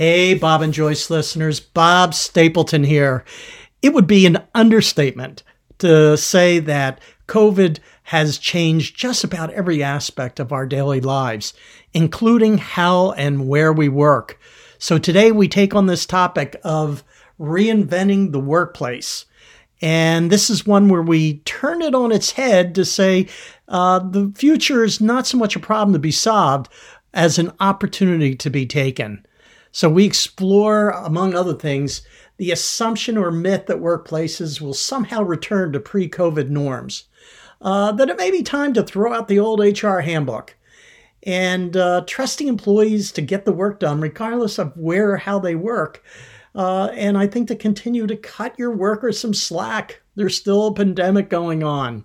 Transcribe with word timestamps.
Hey, 0.00 0.32
Bob 0.32 0.62
and 0.62 0.72
Joyce 0.72 1.10
listeners, 1.10 1.60
Bob 1.60 2.14
Stapleton 2.14 2.84
here. 2.84 3.22
It 3.82 3.92
would 3.92 4.06
be 4.06 4.24
an 4.24 4.38
understatement 4.54 5.42
to 5.76 6.16
say 6.16 6.58
that 6.58 7.02
COVID 7.26 7.80
has 8.04 8.38
changed 8.38 8.96
just 8.96 9.24
about 9.24 9.50
every 9.50 9.82
aspect 9.82 10.40
of 10.40 10.52
our 10.52 10.64
daily 10.64 11.02
lives, 11.02 11.52
including 11.92 12.56
how 12.56 13.10
and 13.12 13.46
where 13.46 13.74
we 13.74 13.90
work. 13.90 14.40
So 14.78 14.96
today 14.96 15.32
we 15.32 15.48
take 15.48 15.74
on 15.74 15.84
this 15.84 16.06
topic 16.06 16.58
of 16.64 17.04
reinventing 17.38 18.32
the 18.32 18.40
workplace. 18.40 19.26
And 19.82 20.32
this 20.32 20.48
is 20.48 20.66
one 20.66 20.88
where 20.88 21.02
we 21.02 21.40
turn 21.40 21.82
it 21.82 21.94
on 21.94 22.10
its 22.10 22.30
head 22.30 22.74
to 22.76 22.86
say 22.86 23.28
uh, 23.68 23.98
the 23.98 24.32
future 24.34 24.82
is 24.82 24.98
not 24.98 25.26
so 25.26 25.36
much 25.36 25.56
a 25.56 25.60
problem 25.60 25.92
to 25.92 25.98
be 25.98 26.10
solved 26.10 26.70
as 27.12 27.38
an 27.38 27.52
opportunity 27.60 28.34
to 28.36 28.48
be 28.48 28.64
taken. 28.64 29.26
So 29.72 29.88
we 29.88 30.04
explore, 30.04 30.90
among 30.90 31.34
other 31.34 31.54
things, 31.54 32.02
the 32.36 32.50
assumption 32.50 33.16
or 33.16 33.30
myth 33.30 33.66
that 33.66 33.76
workplaces 33.76 34.60
will 34.60 34.74
somehow 34.74 35.22
return 35.22 35.72
to 35.72 35.80
pre 35.80 36.08
COVID 36.08 36.48
norms, 36.48 37.04
uh, 37.60 37.92
that 37.92 38.08
it 38.08 38.16
may 38.16 38.30
be 38.30 38.42
time 38.42 38.72
to 38.74 38.82
throw 38.82 39.12
out 39.12 39.28
the 39.28 39.38
old 39.38 39.60
HR 39.60 39.98
handbook, 39.98 40.56
and 41.22 41.76
uh, 41.76 42.02
trusting 42.06 42.48
employees 42.48 43.12
to 43.12 43.20
get 43.20 43.44
the 43.44 43.52
work 43.52 43.78
done 43.78 44.00
regardless 44.00 44.58
of 44.58 44.76
where 44.76 45.12
or 45.12 45.16
how 45.18 45.38
they 45.38 45.54
work. 45.54 46.02
Uh, 46.54 46.86
and 46.94 47.16
I 47.16 47.26
think 47.26 47.46
to 47.48 47.56
continue 47.56 48.06
to 48.06 48.16
cut 48.16 48.58
your 48.58 48.74
workers 48.74 49.20
some 49.20 49.34
slack. 49.34 50.00
There's 50.16 50.36
still 50.36 50.66
a 50.66 50.74
pandemic 50.74 51.30
going 51.30 51.62
on. 51.62 52.04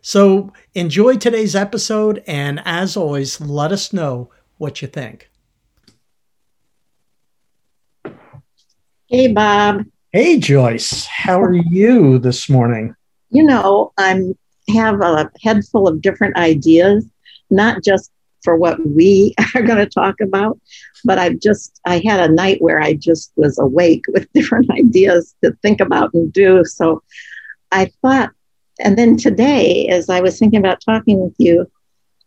So 0.00 0.52
enjoy 0.74 1.16
today's 1.16 1.54
episode, 1.54 2.22
and 2.26 2.60
as 2.64 2.96
always, 2.96 3.40
let 3.40 3.72
us 3.72 3.92
know 3.92 4.30
what 4.58 4.82
you 4.82 4.88
think. 4.88 5.30
Hey, 9.14 9.28
Bob. 9.28 9.84
Hey, 10.10 10.40
Joyce. 10.40 11.06
How 11.06 11.40
are 11.40 11.54
you 11.54 12.18
this 12.18 12.50
morning? 12.50 12.96
You 13.30 13.44
know, 13.44 13.92
I'm 13.96 14.36
have 14.70 15.00
a 15.02 15.30
head 15.40 15.64
full 15.70 15.86
of 15.86 16.02
different 16.02 16.36
ideas, 16.36 17.08
not 17.48 17.84
just 17.84 18.10
for 18.42 18.56
what 18.56 18.84
we 18.84 19.32
are 19.54 19.62
going 19.62 19.78
to 19.78 19.86
talk 19.86 20.16
about, 20.20 20.58
but 21.04 21.20
I've 21.20 21.38
just 21.38 21.80
I 21.86 22.02
had 22.04 22.28
a 22.28 22.34
night 22.34 22.60
where 22.60 22.80
I 22.80 22.94
just 22.94 23.30
was 23.36 23.56
awake 23.56 24.02
with 24.08 24.32
different 24.32 24.68
ideas 24.72 25.32
to 25.44 25.52
think 25.62 25.80
about 25.80 26.12
and 26.12 26.32
do. 26.32 26.64
So 26.64 27.00
I 27.70 27.92
thought, 28.02 28.32
and 28.80 28.98
then 28.98 29.16
today, 29.16 29.86
as 29.90 30.10
I 30.10 30.22
was 30.22 30.40
thinking 30.40 30.58
about 30.58 30.82
talking 30.84 31.20
with 31.20 31.36
you, 31.38 31.70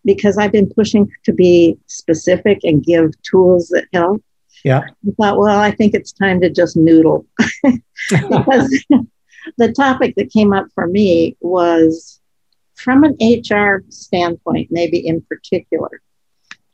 because 0.05 0.37
I've 0.37 0.53
been 0.53 0.69
pushing 0.73 1.11
to 1.25 1.33
be 1.33 1.77
specific 1.87 2.59
and 2.63 2.81
give 2.81 3.11
tools 3.23 3.67
that 3.73 3.87
help. 3.91 4.23
Yeah. 4.63 4.79
I 4.79 5.11
thought, 5.19 5.37
well, 5.37 5.59
I 5.59 5.71
think 5.71 5.93
it's 5.93 6.11
time 6.11 6.41
to 6.41 6.49
just 6.49 6.75
noodle. 6.75 7.25
because 8.11 8.85
the 9.57 9.71
topic 9.73 10.15
that 10.15 10.31
came 10.31 10.53
up 10.53 10.67
for 10.73 10.87
me 10.87 11.37
was 11.39 12.19
from 12.75 13.03
an 13.03 13.17
HR 13.21 13.83
standpoint, 13.89 14.69
maybe 14.71 15.05
in 15.05 15.21
particular, 15.21 16.01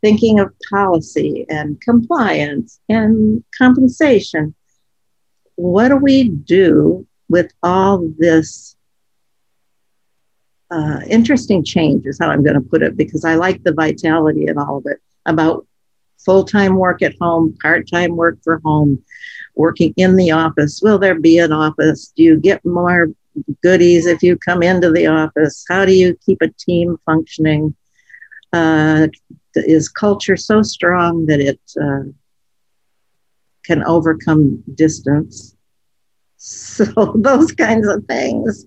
thinking 0.02 0.39
of 0.39 0.54
policy 0.70 1.45
and 1.50 1.80
compliance 1.81 2.80
and 2.89 3.44
compensation. 3.58 4.54
What 5.56 5.89
do 5.89 5.98
we 5.98 6.30
do 6.30 7.08
with 7.30 7.52
all 7.64 8.09
this 8.17 8.76
uh, 10.72 11.02
interesting 11.08 11.64
change, 11.64 12.06
is 12.06 12.17
how 12.20 12.30
I'm 12.30 12.44
going 12.44 12.56
to 12.56 12.61
put 12.61 12.81
it, 12.81 12.98
because 12.98 13.23
I 13.23 13.36
like 13.36 13.64
the 13.64 13.73
vitality 13.73 14.48
in 14.48 14.58
all 14.58 14.78
of 14.78 14.86
it 14.88 14.98
about 15.26 15.67
full 16.25 16.43
time 16.43 16.75
work 16.75 17.02
at 17.02 17.16
home, 17.19 17.55
part 17.61 17.89
time 17.89 18.16
work 18.16 18.38
for 18.43 18.61
home, 18.63 19.03
working 19.55 19.93
in 19.97 20.16
the 20.16 20.31
office. 20.31 20.81
Will 20.81 20.99
there 20.99 21.19
be 21.19 21.38
an 21.38 21.52
office? 21.52 22.13
Do 22.15 22.23
you 22.23 22.38
get 22.38 22.65
more 22.65 23.09
goodies 23.61 24.05
if 24.05 24.21
you 24.21 24.38
come 24.38 24.63
into 24.63 24.91
the 24.91 25.07
office? 25.07 25.65
How 25.70 25.86
do 25.86 25.93
you 25.93 26.17
keep 26.25 26.42
a 26.42 26.49
team 26.49 26.98
functioning? 27.05 27.75
Uh, 28.52 29.08
is 29.55 29.89
culture 29.89 30.37
so 30.37 30.61
strong 30.61 31.25
that 31.25 31.39
it 31.39 31.59
uh, 31.81 32.09
can 33.65 33.83
overcome 33.83 34.64
distance? 34.75 35.55
So, 36.45 37.14
those 37.15 37.53
kinds 37.53 37.87
of 37.87 38.03
things 38.03 38.65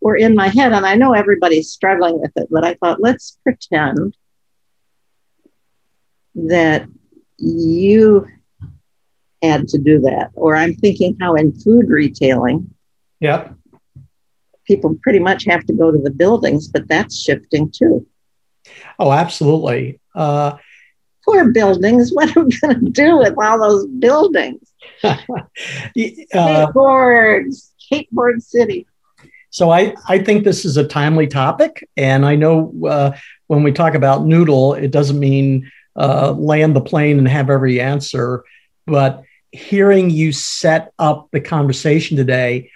were 0.00 0.16
in 0.16 0.34
my 0.34 0.48
head. 0.48 0.72
And 0.72 0.86
I 0.86 0.94
know 0.94 1.12
everybody's 1.12 1.68
struggling 1.68 2.18
with 2.18 2.32
it, 2.36 2.48
but 2.50 2.64
I 2.64 2.72
thought, 2.76 3.02
let's 3.02 3.36
pretend 3.42 4.16
that 6.34 6.86
you 7.38 8.26
had 9.42 9.68
to 9.68 9.78
do 9.78 10.00
that. 10.00 10.30
Or 10.34 10.56
I'm 10.56 10.74
thinking 10.74 11.16
how 11.20 11.34
in 11.34 11.52
food 11.52 11.88
retailing, 11.88 12.74
yeah, 13.20 13.52
people 14.66 14.96
pretty 15.02 15.18
much 15.18 15.44
have 15.44 15.64
to 15.66 15.72
go 15.72 15.90
to 15.90 15.98
the 15.98 16.10
buildings, 16.10 16.68
but 16.68 16.88
that's 16.88 17.18
shifting 17.18 17.70
too. 17.70 18.06
Oh, 18.98 19.12
absolutely. 19.12 20.00
Uh, 20.14 20.56
Poor 21.24 21.52
buildings. 21.52 22.12
What 22.14 22.36
are 22.36 22.44
we 22.44 22.58
going 22.58 22.84
to 22.84 22.90
do 22.90 23.18
with 23.18 23.34
all 23.38 23.58
those 23.60 23.86
buildings? 23.86 24.72
uh, 25.04 25.16
skateboards, 26.34 27.70
skateboard 27.80 28.42
city. 28.42 28.86
So 29.50 29.70
I, 29.70 29.94
I 30.08 30.18
think 30.18 30.44
this 30.44 30.64
is 30.64 30.78
a 30.78 30.86
timely 30.86 31.26
topic, 31.26 31.86
and 31.96 32.24
I 32.24 32.36
know 32.36 32.72
uh, 32.88 33.12
when 33.48 33.62
we 33.62 33.70
talk 33.70 33.94
about 33.94 34.24
noodle, 34.24 34.74
it 34.74 34.90
doesn't 34.90 35.18
mean 35.20 35.70
uh, 35.96 36.32
land 36.32 36.74
the 36.76 36.80
plane 36.80 37.18
and 37.18 37.28
have 37.28 37.50
every 37.50 37.80
answer. 37.80 38.44
But 38.86 39.22
hearing 39.50 40.10
you 40.10 40.32
set 40.32 40.92
up 40.98 41.28
the 41.30 41.40
conversation 41.40 42.16
today, 42.16 42.70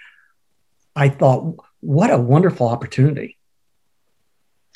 I 0.95 1.09
thought, 1.09 1.55
what 1.79 2.11
a 2.11 2.17
wonderful 2.17 2.67
opportunity. 2.67 3.37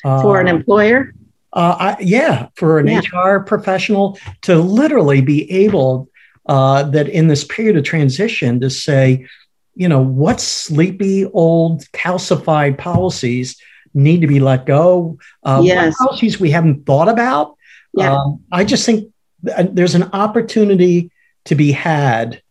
For 0.02 0.40
an 0.40 0.48
employer? 0.48 1.14
Uh, 1.52 1.76
I, 1.78 1.96
yeah, 2.00 2.48
for 2.56 2.78
an 2.78 2.88
yeah. 2.88 3.00
HR 3.00 3.40
professional 3.40 4.18
to 4.42 4.56
literally 4.56 5.20
be 5.20 5.50
able 5.50 6.08
uh, 6.46 6.84
that 6.84 7.08
in 7.08 7.28
this 7.28 7.44
period 7.44 7.76
of 7.76 7.84
transition 7.84 8.60
to 8.60 8.70
say, 8.70 9.26
you 9.74 9.88
know, 9.88 10.00
what 10.00 10.40
sleepy 10.40 11.26
old 11.26 11.84
calcified 11.92 12.78
policies 12.78 13.60
need 13.94 14.22
to 14.22 14.26
be 14.26 14.40
let 14.40 14.66
go? 14.66 15.18
Uh, 15.44 15.60
yes. 15.62 15.94
What 15.98 16.08
policies 16.08 16.40
we 16.40 16.50
haven't 16.50 16.84
thought 16.84 17.08
about 17.08 17.56
yeah. 17.94 18.14
Um, 18.14 18.42
I 18.50 18.64
just 18.64 18.86
think 18.86 19.12
there's 19.42 19.94
an 19.94 20.10
opportunity 20.12 21.10
to 21.44 21.54
be 21.54 21.72
had 21.72 22.42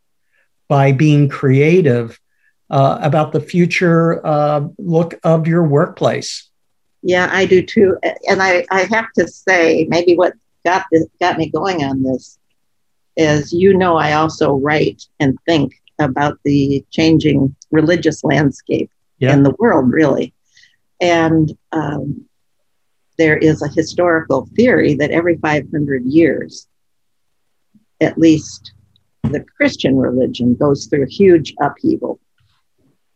by 0.67 0.91
being 0.91 1.29
creative 1.29 2.19
uh, 2.69 2.99
about 3.01 3.31
the 3.31 3.41
future 3.41 4.25
uh, 4.25 4.67
look 4.77 5.19
of 5.23 5.47
your 5.47 5.63
workplace. 5.63 6.49
Yeah, 7.01 7.29
I 7.31 7.45
do 7.45 7.61
too. 7.61 7.97
And 8.29 8.41
I, 8.41 8.65
I 8.71 8.83
have 8.83 9.11
to 9.17 9.27
say, 9.27 9.85
maybe 9.89 10.15
what 10.15 10.33
got 10.63 10.85
this, 10.91 11.05
got 11.19 11.37
me 11.37 11.49
going 11.49 11.83
on 11.83 12.03
this 12.03 12.37
is, 13.17 13.51
you 13.51 13.75
know, 13.75 13.97
I 13.97 14.13
also 14.13 14.53
write 14.53 15.03
and 15.19 15.37
think 15.45 15.73
about 15.99 16.39
the 16.43 16.85
changing 16.91 17.55
religious 17.71 18.23
landscape 18.23 18.89
yeah. 19.17 19.33
in 19.33 19.43
the 19.43 19.55
world, 19.59 19.91
really. 19.91 20.33
And 20.99 21.51
um, 21.71 22.25
there 23.21 23.37
is 23.37 23.61
a 23.61 23.67
historical 23.67 24.49
theory 24.55 24.95
that 24.95 25.11
every 25.11 25.37
500 25.37 26.03
years, 26.05 26.67
at 28.01 28.17
least 28.17 28.73
the 29.21 29.45
Christian 29.55 29.95
religion 29.95 30.55
goes 30.55 30.87
through 30.87 31.03
a 31.03 31.09
huge 31.09 31.53
upheaval. 31.61 32.19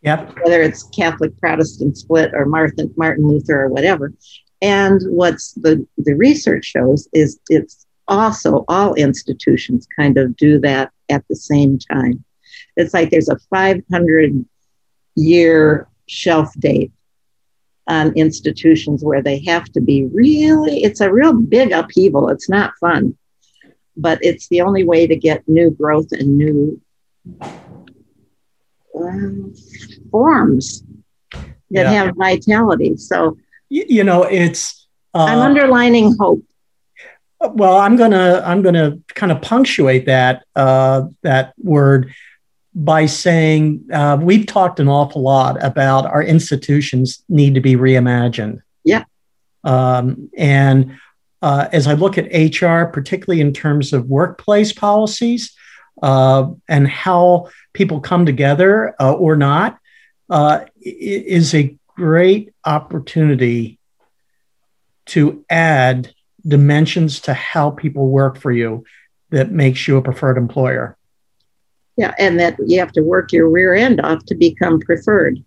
Yep. 0.03 0.37
Whether 0.43 0.61
it's 0.61 0.83
Catholic 0.89 1.35
Protestant 1.39 1.97
split 1.97 2.35
or 2.35 2.45
Martin, 2.45 2.93
Martin 2.95 3.27
Luther 3.27 3.63
or 3.63 3.69
whatever. 3.69 4.13
And 4.61 5.01
what's 5.07 5.53
the, 5.53 5.87
the 5.97 6.13
research 6.13 6.65
shows 6.65 7.07
is 7.11 7.39
it's 7.49 7.87
also 8.07 8.63
all 8.67 8.93
institutions 8.93 9.87
kind 9.99 10.19
of 10.19 10.37
do 10.37 10.59
that 10.59 10.91
at 11.09 11.27
the 11.29 11.35
same 11.35 11.79
time. 11.79 12.23
It's 12.77 12.93
like 12.93 13.09
there's 13.09 13.29
a 13.29 13.39
500 13.49 14.45
year 15.15 15.87
shelf 16.07 16.53
date 16.59 16.91
on 17.87 18.13
institutions 18.13 19.03
where 19.03 19.21
they 19.21 19.43
have 19.45 19.65
to 19.73 19.81
be 19.81 20.05
really, 20.05 20.83
it's 20.83 21.01
a 21.01 21.11
real 21.11 21.33
big 21.33 21.71
upheaval. 21.71 22.29
It's 22.29 22.49
not 22.49 22.73
fun, 22.79 23.17
but 23.95 24.19
it's 24.21 24.47
the 24.47 24.61
only 24.61 24.83
way 24.83 25.07
to 25.07 25.15
get 25.15 25.47
new 25.47 25.69
growth 25.71 26.11
and 26.11 26.37
new 26.37 26.81
um, 28.97 29.53
forms 30.11 30.83
that 31.31 31.51
yeah. 31.71 31.91
have 31.91 32.15
vitality. 32.15 32.97
So, 32.97 33.37
you 33.69 34.03
know, 34.03 34.23
it's. 34.23 34.87
Uh, 35.13 35.25
I'm 35.25 35.39
underlining 35.39 36.15
hope. 36.19 36.43
Well, 37.39 37.77
I'm 37.77 37.95
gonna 37.95 38.41
I'm 38.45 38.61
gonna 38.61 38.99
kind 39.13 39.31
of 39.31 39.41
punctuate 39.41 40.05
that 40.05 40.45
uh, 40.55 41.03
that 41.21 41.53
word 41.57 42.13
by 42.75 43.05
saying 43.05 43.85
uh, 43.91 44.17
we've 44.21 44.45
talked 44.45 44.81
an 44.81 44.89
awful 44.89 45.21
lot 45.21 45.63
about 45.63 46.05
our 46.05 46.21
institutions 46.21 47.23
need 47.29 47.55
to 47.55 47.61
be 47.61 47.75
reimagined. 47.75 48.59
Yeah. 48.83 49.05
Um, 49.63 50.29
and 50.37 50.97
uh, 51.41 51.69
as 51.71 51.87
I 51.87 51.93
look 51.93 52.17
at 52.17 52.25
HR, 52.33 52.85
particularly 52.85 53.39
in 53.39 53.53
terms 53.53 53.93
of 53.93 54.07
workplace 54.07 54.73
policies, 54.73 55.55
uh, 56.03 56.49
and 56.67 56.87
how 56.87 57.49
people 57.73 58.01
come 58.01 58.25
together 58.25 58.93
uh, 58.99 59.13
or 59.13 59.37
not 59.37 59.79
uh, 60.29 60.65
is 60.81 61.53
a 61.53 61.77
great 61.95 62.53
opportunity 62.65 63.79
to 65.05 65.45
add 65.49 66.13
dimensions 66.45 67.21
to 67.21 67.33
how 67.33 67.71
people 67.71 68.09
work 68.09 68.37
for 68.37 68.51
you 68.51 68.83
that 69.29 69.51
makes 69.51 69.87
you 69.87 69.97
a 69.97 70.01
preferred 70.01 70.37
employer. 70.37 70.97
Yeah, 71.97 72.13
and 72.19 72.39
that 72.39 72.57
you 72.65 72.79
have 72.79 72.91
to 72.93 73.01
work 73.01 73.31
your 73.31 73.49
rear 73.49 73.73
end 73.73 74.01
off 74.01 74.25
to 74.25 74.35
become 74.35 74.79
preferred 74.79 75.43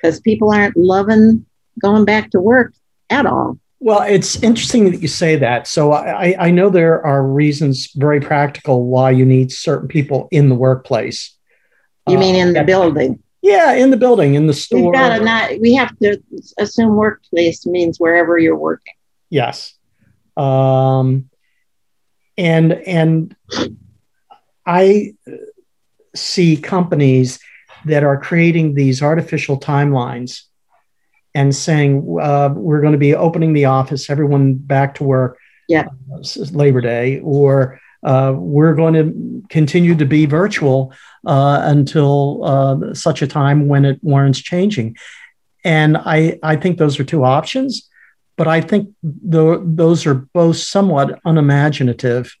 because 0.00 0.20
people 0.20 0.52
aren't 0.52 0.76
loving 0.76 1.44
going 1.80 2.04
back 2.04 2.30
to 2.30 2.40
work 2.40 2.72
at 3.10 3.26
all. 3.26 3.58
Well, 3.80 4.02
it's 4.02 4.42
interesting 4.42 4.90
that 4.90 5.00
you 5.00 5.08
say 5.08 5.36
that. 5.36 5.68
So 5.68 5.92
I, 5.92 6.34
I 6.38 6.50
know 6.50 6.68
there 6.68 7.04
are 7.04 7.24
reasons, 7.24 7.92
very 7.94 8.20
practical, 8.20 8.84
why 8.86 9.12
you 9.12 9.24
need 9.24 9.52
certain 9.52 9.88
people 9.88 10.28
in 10.32 10.48
the 10.48 10.54
workplace. 10.54 11.36
You 12.08 12.18
mean 12.18 12.34
in 12.34 12.54
the 12.54 12.62
uh, 12.62 12.64
building? 12.64 13.22
Yeah, 13.42 13.74
in 13.74 13.90
the 13.90 13.96
building, 13.96 14.34
in 14.34 14.46
the 14.46 14.54
store. 14.54 14.90
We've 14.90 14.94
got 14.94 15.18
to 15.18 15.24
not. 15.24 15.60
We 15.60 15.74
have 15.74 15.96
to 15.98 16.20
assume 16.58 16.96
workplace 16.96 17.66
means 17.66 18.00
wherever 18.00 18.36
you're 18.38 18.56
working. 18.56 18.94
Yes, 19.30 19.74
um, 20.36 21.28
and 22.36 22.72
and 22.72 23.36
I 24.66 25.14
see 26.18 26.56
companies 26.56 27.38
that 27.84 28.04
are 28.04 28.18
creating 28.18 28.74
these 28.74 29.02
artificial 29.02 29.58
timelines 29.58 30.42
and 31.34 31.54
saying 31.54 32.18
uh, 32.20 32.50
we're 32.54 32.80
going 32.80 32.92
to 32.92 32.98
be 32.98 33.14
opening 33.14 33.52
the 33.52 33.66
office, 33.66 34.10
everyone 34.10 34.54
back 34.54 34.94
to 34.96 35.04
work, 35.04 35.38
yeah, 35.68 35.86
uh, 36.12 36.44
Labor 36.52 36.80
Day, 36.80 37.20
or 37.20 37.80
uh, 38.02 38.32
we're 38.36 38.74
going 38.74 38.94
to 38.94 39.42
continue 39.48 39.94
to 39.94 40.04
be 40.04 40.26
virtual 40.26 40.92
uh, 41.26 41.60
until 41.64 42.44
uh, 42.44 42.94
such 42.94 43.22
a 43.22 43.26
time 43.26 43.68
when 43.68 43.84
it 43.84 43.98
warrants 44.02 44.40
changing. 44.40 44.96
And 45.64 45.96
I, 45.96 46.38
I 46.42 46.56
think 46.56 46.78
those 46.78 46.98
are 46.98 47.04
two 47.04 47.24
options, 47.24 47.88
but 48.36 48.46
I 48.46 48.60
think 48.60 48.94
those 49.02 50.06
are 50.06 50.14
both 50.14 50.56
somewhat 50.56 51.20
unimaginative 51.24 52.34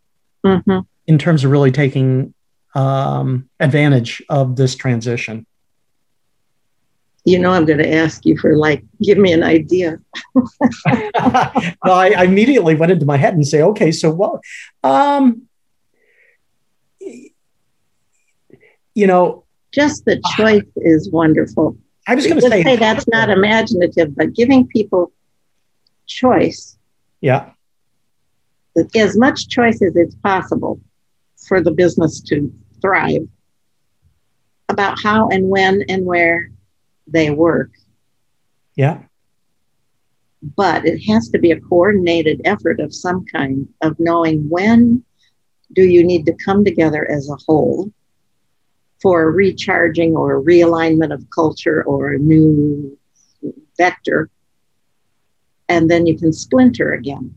mm-hmm. 0.44 0.78
in 1.06 1.18
terms 1.18 1.44
of 1.44 1.50
really 1.50 1.72
taking 1.72 2.32
um, 2.78 3.48
advantage 3.58 4.22
of 4.28 4.54
this 4.54 4.76
transition. 4.76 5.44
You 7.24 7.40
know, 7.40 7.50
I'm 7.50 7.64
going 7.64 7.80
to 7.80 7.92
ask 7.92 8.24
you 8.24 8.38
for 8.38 8.56
like, 8.56 8.84
give 9.02 9.18
me 9.18 9.32
an 9.32 9.42
idea. 9.42 9.98
well, 10.34 10.46
I, 11.84 12.14
I, 12.16 12.24
immediately 12.24 12.76
went 12.76 12.92
into 12.92 13.04
my 13.04 13.16
head 13.16 13.34
and 13.34 13.44
say, 13.44 13.62
okay, 13.62 13.90
so 13.90 14.10
what? 14.10 14.40
Um, 14.84 15.48
you 17.00 17.32
know, 19.06 19.44
just 19.72 20.04
the 20.04 20.22
choice 20.36 20.62
uh, 20.62 20.80
is 20.80 21.10
wonderful. 21.10 21.76
I 22.06 22.14
was 22.14 22.26
going 22.26 22.40
to 22.40 22.48
say, 22.48 22.62
say 22.62 22.76
that's 22.76 23.08
not 23.08 23.28
imaginative, 23.28 24.14
but 24.14 24.34
giving 24.34 24.68
people 24.68 25.10
choice. 26.06 26.78
Yeah. 27.20 27.50
As 28.94 29.18
much 29.18 29.48
choice 29.48 29.82
as 29.82 29.96
it's 29.96 30.14
possible 30.14 30.80
for 31.48 31.60
the 31.60 31.72
business 31.72 32.20
to 32.20 32.52
thrive 32.80 33.26
about 34.68 34.98
how 35.02 35.28
and 35.28 35.48
when 35.48 35.82
and 35.88 36.04
where 36.04 36.50
they 37.06 37.30
work. 37.30 37.70
Yeah. 38.76 39.02
But 40.56 40.86
it 40.86 41.00
has 41.00 41.28
to 41.30 41.38
be 41.38 41.50
a 41.50 41.60
coordinated 41.60 42.42
effort 42.44 42.80
of 42.80 42.94
some 42.94 43.24
kind 43.26 43.68
of 43.82 43.98
knowing 43.98 44.48
when 44.48 45.04
do 45.72 45.82
you 45.82 46.04
need 46.04 46.26
to 46.26 46.36
come 46.44 46.64
together 46.64 47.10
as 47.10 47.28
a 47.28 47.36
whole 47.46 47.90
for 49.00 49.30
recharging 49.30 50.16
or 50.16 50.42
realignment 50.42 51.12
of 51.12 51.28
culture 51.30 51.82
or 51.84 52.12
a 52.12 52.18
new 52.18 52.96
vector. 53.76 54.28
And 55.68 55.90
then 55.90 56.06
you 56.06 56.18
can 56.18 56.32
splinter 56.32 56.94
again. 56.94 57.34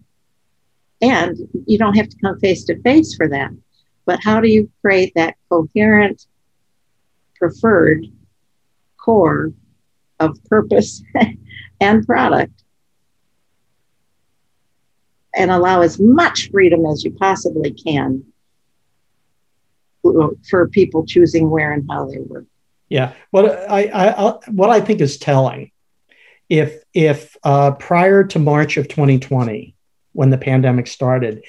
And 1.01 1.37
you 1.65 1.77
don't 1.77 1.97
have 1.97 2.09
to 2.09 2.17
come 2.23 2.39
face 2.39 2.63
to 2.65 2.81
face 2.81 3.15
for 3.15 3.27
that. 3.29 3.51
But 4.11 4.21
how 4.21 4.41
do 4.41 4.49
you 4.49 4.69
create 4.81 5.13
that 5.15 5.37
coherent, 5.47 6.25
preferred 7.37 8.07
core 8.97 9.53
of 10.19 10.37
purpose 10.49 11.01
and 11.79 12.05
product 12.05 12.51
and 15.33 15.49
allow 15.49 15.79
as 15.79 15.97
much 15.97 16.51
freedom 16.51 16.85
as 16.87 17.05
you 17.05 17.11
possibly 17.11 17.71
can 17.71 18.25
for 20.01 20.67
people 20.67 21.05
choosing 21.05 21.49
where 21.49 21.71
and 21.71 21.89
how 21.89 22.05
they 22.05 22.19
work. 22.19 22.43
Yeah, 22.89 23.13
what 23.29 23.45
I, 23.49 23.83
I 23.93 24.39
what 24.51 24.69
I 24.69 24.81
think 24.81 24.99
is 24.99 25.19
telling, 25.19 25.71
if 26.49 26.83
if 26.93 27.37
uh, 27.45 27.71
prior 27.71 28.25
to 28.25 28.39
March 28.39 28.75
of 28.75 28.89
2020, 28.89 29.73
when 30.11 30.31
the 30.31 30.37
pandemic 30.37 30.87
started, 30.87 31.45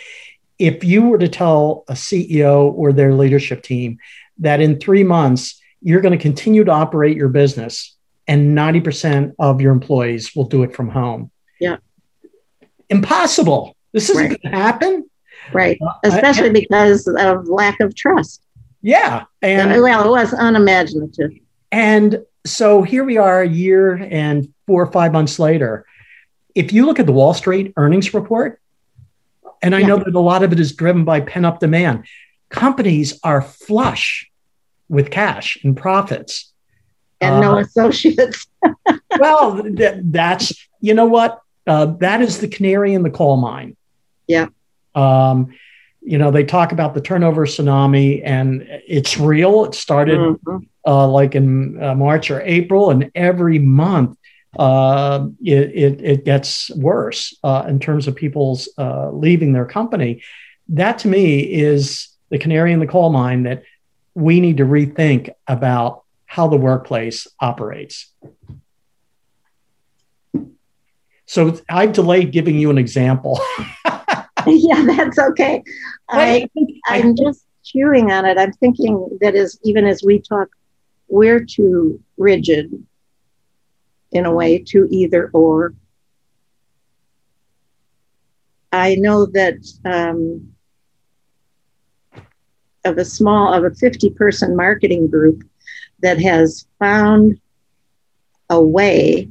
if 0.62 0.84
you 0.84 1.02
were 1.02 1.18
to 1.18 1.26
tell 1.26 1.82
a 1.88 1.94
CEO 1.94 2.72
or 2.72 2.92
their 2.92 3.12
leadership 3.12 3.64
team 3.64 3.98
that 4.38 4.60
in 4.60 4.78
three 4.78 5.02
months 5.02 5.60
you're 5.80 6.00
going 6.00 6.16
to 6.16 6.22
continue 6.22 6.62
to 6.62 6.70
operate 6.70 7.16
your 7.16 7.28
business 7.28 7.96
and 8.28 8.56
90% 8.56 9.34
of 9.40 9.60
your 9.60 9.72
employees 9.72 10.36
will 10.36 10.44
do 10.44 10.62
it 10.62 10.72
from 10.72 10.88
home. 10.88 11.32
Yeah. 11.58 11.78
Impossible. 12.88 13.76
This 13.92 14.08
isn't 14.10 14.22
right. 14.22 14.40
going 14.40 14.52
to 14.52 14.56
happen. 14.56 15.10
Right. 15.52 15.78
Uh, 15.84 15.94
Especially 16.04 16.50
uh, 16.50 16.52
because 16.52 17.08
of 17.08 17.48
lack 17.48 17.80
of 17.80 17.96
trust. 17.96 18.44
Yeah. 18.82 19.24
And 19.42 19.82
well, 19.82 20.06
it 20.06 20.10
was 20.10 20.32
unimaginative. 20.32 21.32
And 21.72 22.22
so 22.46 22.82
here 22.82 23.02
we 23.02 23.16
are 23.16 23.42
a 23.42 23.48
year 23.48 23.94
and 23.96 24.54
four 24.68 24.84
or 24.84 24.92
five 24.92 25.12
months 25.12 25.40
later. 25.40 25.86
If 26.54 26.72
you 26.72 26.86
look 26.86 27.00
at 27.00 27.06
the 27.06 27.12
Wall 27.12 27.34
Street 27.34 27.72
earnings 27.76 28.14
report, 28.14 28.61
and 29.62 29.74
I 29.74 29.80
yeah. 29.80 29.86
know 29.86 29.96
that 29.98 30.14
a 30.14 30.20
lot 30.20 30.42
of 30.42 30.52
it 30.52 30.60
is 30.60 30.72
driven 30.72 31.04
by 31.04 31.20
pent 31.20 31.46
up 31.46 31.60
demand, 31.60 32.04
companies 32.48 33.18
are 33.22 33.40
flush 33.40 34.28
with 34.88 35.10
cash 35.10 35.56
and 35.62 35.76
profits. 35.76 36.52
And 37.20 37.36
uh, 37.36 37.40
no 37.40 37.58
associates. 37.58 38.46
well, 39.18 39.62
th- 39.62 40.00
that's, 40.04 40.52
you 40.80 40.94
know 40.94 41.06
what? 41.06 41.40
Uh, 41.66 41.86
that 42.00 42.20
is 42.20 42.40
the 42.40 42.48
canary 42.48 42.92
in 42.92 43.04
the 43.04 43.10
coal 43.10 43.36
mine. 43.36 43.76
Yeah. 44.26 44.48
Um, 44.94 45.54
you 46.00 46.18
know, 46.18 46.32
they 46.32 46.44
talk 46.44 46.72
about 46.72 46.94
the 46.94 47.00
turnover 47.00 47.46
tsunami, 47.46 48.22
and 48.24 48.66
it's 48.88 49.18
real. 49.18 49.64
It 49.64 49.74
started 49.74 50.19
mm-hmm. 50.19 50.56
uh, 50.84 51.06
like 51.06 51.36
in 51.36 51.81
uh, 51.81 51.94
March 51.94 52.28
or 52.31 52.42
April, 52.42 52.90
and 52.90 53.10
every 53.14 53.60
month 53.60 54.19
uh, 54.58 55.26
it, 55.42 55.70
it, 55.74 56.00
it, 56.02 56.24
gets 56.24 56.70
worse 56.76 57.34
uh, 57.42 57.64
in 57.66 57.78
terms 57.78 58.06
of 58.06 58.14
people's 58.14 58.68
uh, 58.76 59.10
leaving 59.10 59.52
their 59.52 59.64
company. 59.64 60.22
That 60.68 60.98
to 61.00 61.08
me 61.08 61.40
is 61.40 62.08
the 62.28 62.38
canary 62.38 62.72
in 62.72 62.80
the 62.80 62.86
coal 62.86 63.10
mine 63.10 63.44
that 63.44 63.62
we 64.14 64.40
need 64.40 64.58
to 64.58 64.64
rethink 64.64 65.30
about 65.46 66.04
how 66.26 66.48
the 66.48 66.56
workplace 66.56 67.26
operates. 67.40 68.12
So 71.26 71.58
I've 71.68 71.92
delayed 71.92 72.30
giving 72.30 72.58
you 72.58 72.68
an 72.68 72.76
example. 72.76 73.40
yeah, 74.46 74.84
that's 74.86 75.18
okay. 75.18 75.62
I, 76.10 76.46
I'm 76.88 77.16
just 77.16 77.46
chewing 77.64 78.10
on 78.12 78.26
it. 78.26 78.36
I'm 78.36 78.52
thinking 78.52 79.18
that 79.22 79.34
is 79.34 79.58
even 79.64 79.86
as 79.86 80.02
we 80.02 80.20
talk, 80.20 80.48
we're 81.08 81.42
too 81.42 82.02
rigid 82.18 82.70
in 84.12 84.26
a 84.26 84.32
way, 84.32 84.58
to 84.69 84.86
either 84.90 85.31
or. 85.32 85.74
I 88.70 88.94
know 88.94 89.26
that 89.26 89.58
um, 89.84 90.54
of 92.84 92.98
a 92.98 93.04
small, 93.04 93.52
of 93.52 93.64
a 93.64 93.74
50 93.74 94.10
person 94.10 94.56
marketing 94.56 95.08
group 95.08 95.42
that 96.00 96.20
has 96.20 96.66
found 96.78 97.38
a 98.50 98.60
way 98.62 99.31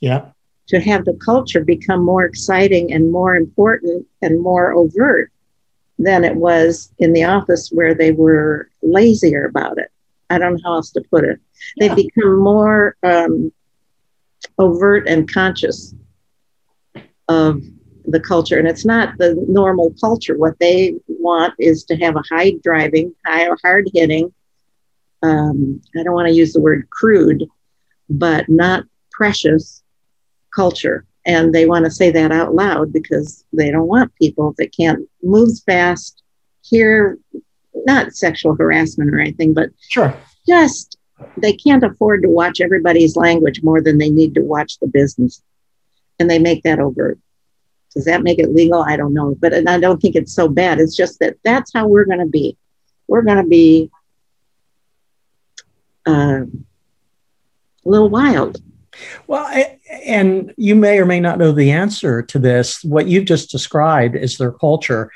yeah 0.00 0.30
to 0.70 0.80
have 0.80 1.04
the 1.04 1.18
culture 1.24 1.64
become 1.64 2.02
more 2.02 2.24
exciting 2.24 2.92
and 2.92 3.10
more 3.10 3.34
important 3.34 4.06
and 4.22 4.40
more 4.40 4.72
overt 4.72 5.32
than 5.98 6.24
it 6.24 6.36
was 6.36 6.92
in 6.98 7.12
the 7.12 7.24
office 7.24 7.70
where 7.72 7.92
they 7.92 8.12
were 8.12 8.70
lazier 8.80 9.46
about 9.46 9.78
it. 9.78 9.90
I 10.30 10.38
don't 10.38 10.54
know 10.54 10.60
how 10.64 10.74
else 10.76 10.92
to 10.92 11.02
put 11.10 11.24
it. 11.24 11.40
Yeah. 11.76 11.88
They've 11.88 12.06
become 12.06 12.38
more 12.38 12.96
um, 13.02 13.52
overt 14.58 15.06
and 15.06 15.32
conscious 15.32 15.94
of 17.28 17.62
the 18.06 18.20
culture. 18.20 18.58
And 18.58 18.66
it's 18.66 18.84
not 18.84 19.18
the 19.18 19.34
normal 19.48 19.94
culture. 20.00 20.36
What 20.36 20.58
they 20.58 20.94
want 21.06 21.54
is 21.58 21.84
to 21.84 21.96
have 21.96 22.16
a 22.16 22.24
high 22.28 22.54
driving, 22.62 23.14
high 23.26 23.48
hard 23.62 23.88
hitting, 23.94 24.32
um, 25.22 25.82
I 25.96 26.02
don't 26.02 26.14
want 26.14 26.28
to 26.28 26.34
use 26.34 26.52
the 26.52 26.60
word 26.60 26.88
crude, 26.90 27.46
but 28.08 28.48
not 28.48 28.84
precious 29.12 29.82
culture. 30.54 31.06
And 31.26 31.54
they 31.54 31.66
want 31.66 31.84
to 31.84 31.90
say 31.90 32.10
that 32.10 32.32
out 32.32 32.54
loud 32.54 32.92
because 32.92 33.44
they 33.52 33.70
don't 33.70 33.86
want 33.86 34.14
people 34.16 34.54
that 34.56 34.74
can't 34.74 35.06
move 35.22 35.50
fast, 35.66 36.22
hear 36.62 37.18
not 37.74 38.14
sexual 38.14 38.56
harassment 38.56 39.14
or 39.14 39.20
anything, 39.20 39.52
but 39.52 39.70
sure, 39.90 40.14
just 40.48 40.96
they 41.36 41.52
can't 41.52 41.84
afford 41.84 42.22
to 42.22 42.28
watch 42.28 42.60
everybody's 42.60 43.16
language 43.16 43.62
more 43.62 43.80
than 43.80 43.98
they 43.98 44.10
need 44.10 44.34
to 44.34 44.42
watch 44.42 44.78
the 44.78 44.86
business, 44.86 45.42
and 46.18 46.30
they 46.30 46.38
make 46.38 46.62
that 46.62 46.80
overt. 46.80 47.18
Does 47.94 48.04
that 48.04 48.22
make 48.22 48.38
it 48.38 48.54
legal? 48.54 48.82
I 48.82 48.96
don't 48.96 49.14
know, 49.14 49.34
but 49.40 49.52
and 49.52 49.68
I 49.68 49.80
don't 49.80 50.00
think 50.00 50.14
it's 50.14 50.34
so 50.34 50.48
bad. 50.48 50.78
It's 50.78 50.96
just 50.96 51.18
that 51.20 51.36
that's 51.42 51.72
how 51.74 51.88
we're 51.88 52.04
going 52.04 52.20
to 52.20 52.26
be. 52.26 52.56
We're 53.08 53.22
going 53.22 53.42
to 53.42 53.48
be 53.48 53.90
uh, 56.06 56.42
a 56.42 57.88
little 57.88 58.08
wild. 58.08 58.62
Well, 59.26 59.44
I, 59.44 59.78
and 60.04 60.52
you 60.56 60.74
may 60.74 60.98
or 60.98 61.06
may 61.06 61.20
not 61.20 61.38
know 61.38 61.52
the 61.52 61.70
answer 61.70 62.22
to 62.22 62.38
this. 62.38 62.84
What 62.84 63.08
you've 63.08 63.24
just 63.24 63.50
described 63.50 64.16
is 64.16 64.36
their 64.36 64.52
culture. 64.52 65.10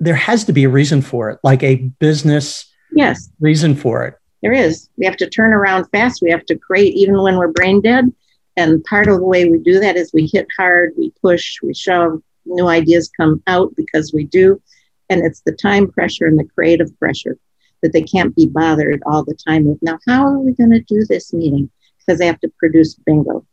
There 0.00 0.14
has 0.14 0.44
to 0.44 0.52
be 0.52 0.64
a 0.64 0.68
reason 0.68 1.02
for 1.02 1.30
it, 1.30 1.38
like 1.42 1.62
a 1.62 1.76
business 1.76 2.66
yes 2.92 3.28
reason 3.40 3.74
for 3.74 4.04
it. 4.06 4.14
There 4.42 4.52
is. 4.52 4.88
We 4.96 5.06
have 5.06 5.16
to 5.18 5.28
turn 5.28 5.52
around 5.52 5.86
fast. 5.86 6.22
We 6.22 6.30
have 6.30 6.46
to 6.46 6.58
create, 6.58 6.94
even 6.94 7.20
when 7.20 7.36
we're 7.36 7.52
brain 7.52 7.80
dead. 7.80 8.12
And 8.56 8.82
part 8.84 9.08
of 9.08 9.18
the 9.18 9.24
way 9.24 9.48
we 9.48 9.58
do 9.58 9.80
that 9.80 9.96
is 9.96 10.12
we 10.12 10.28
hit 10.32 10.46
hard, 10.56 10.92
we 10.96 11.12
push, 11.22 11.58
we 11.62 11.74
shove, 11.74 12.22
new 12.44 12.66
ideas 12.66 13.10
come 13.16 13.42
out 13.46 13.74
because 13.76 14.12
we 14.12 14.24
do. 14.24 14.60
And 15.08 15.24
it's 15.24 15.42
the 15.42 15.52
time 15.52 15.90
pressure 15.90 16.26
and 16.26 16.38
the 16.38 16.48
creative 16.54 16.96
pressure 16.98 17.36
that 17.82 17.92
they 17.92 18.02
can't 18.02 18.34
be 18.34 18.46
bothered 18.46 19.02
all 19.06 19.24
the 19.24 19.36
time 19.46 19.64
with. 19.64 19.78
Now, 19.80 19.98
how 20.06 20.26
are 20.26 20.38
we 20.38 20.52
going 20.52 20.70
to 20.70 20.80
do 20.80 21.04
this 21.04 21.32
meeting? 21.32 21.70
Because 21.98 22.18
they 22.18 22.26
have 22.26 22.40
to 22.40 22.52
produce 22.58 22.94
bingo. 22.94 23.46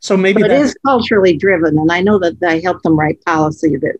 So 0.00 0.16
maybe 0.16 0.42
it 0.42 0.50
is 0.50 0.76
culturally 0.86 1.36
driven. 1.36 1.78
And 1.78 1.90
I 1.90 2.00
know 2.00 2.18
that 2.18 2.36
I 2.42 2.60
helped 2.60 2.84
them 2.84 2.98
write 2.98 3.22
policy 3.24 3.76
that 3.76 3.98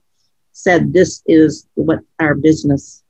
said 0.53 0.93
this 0.93 1.23
is 1.27 1.67
what 1.75 2.01
our 2.21 2.35
business 2.35 3.03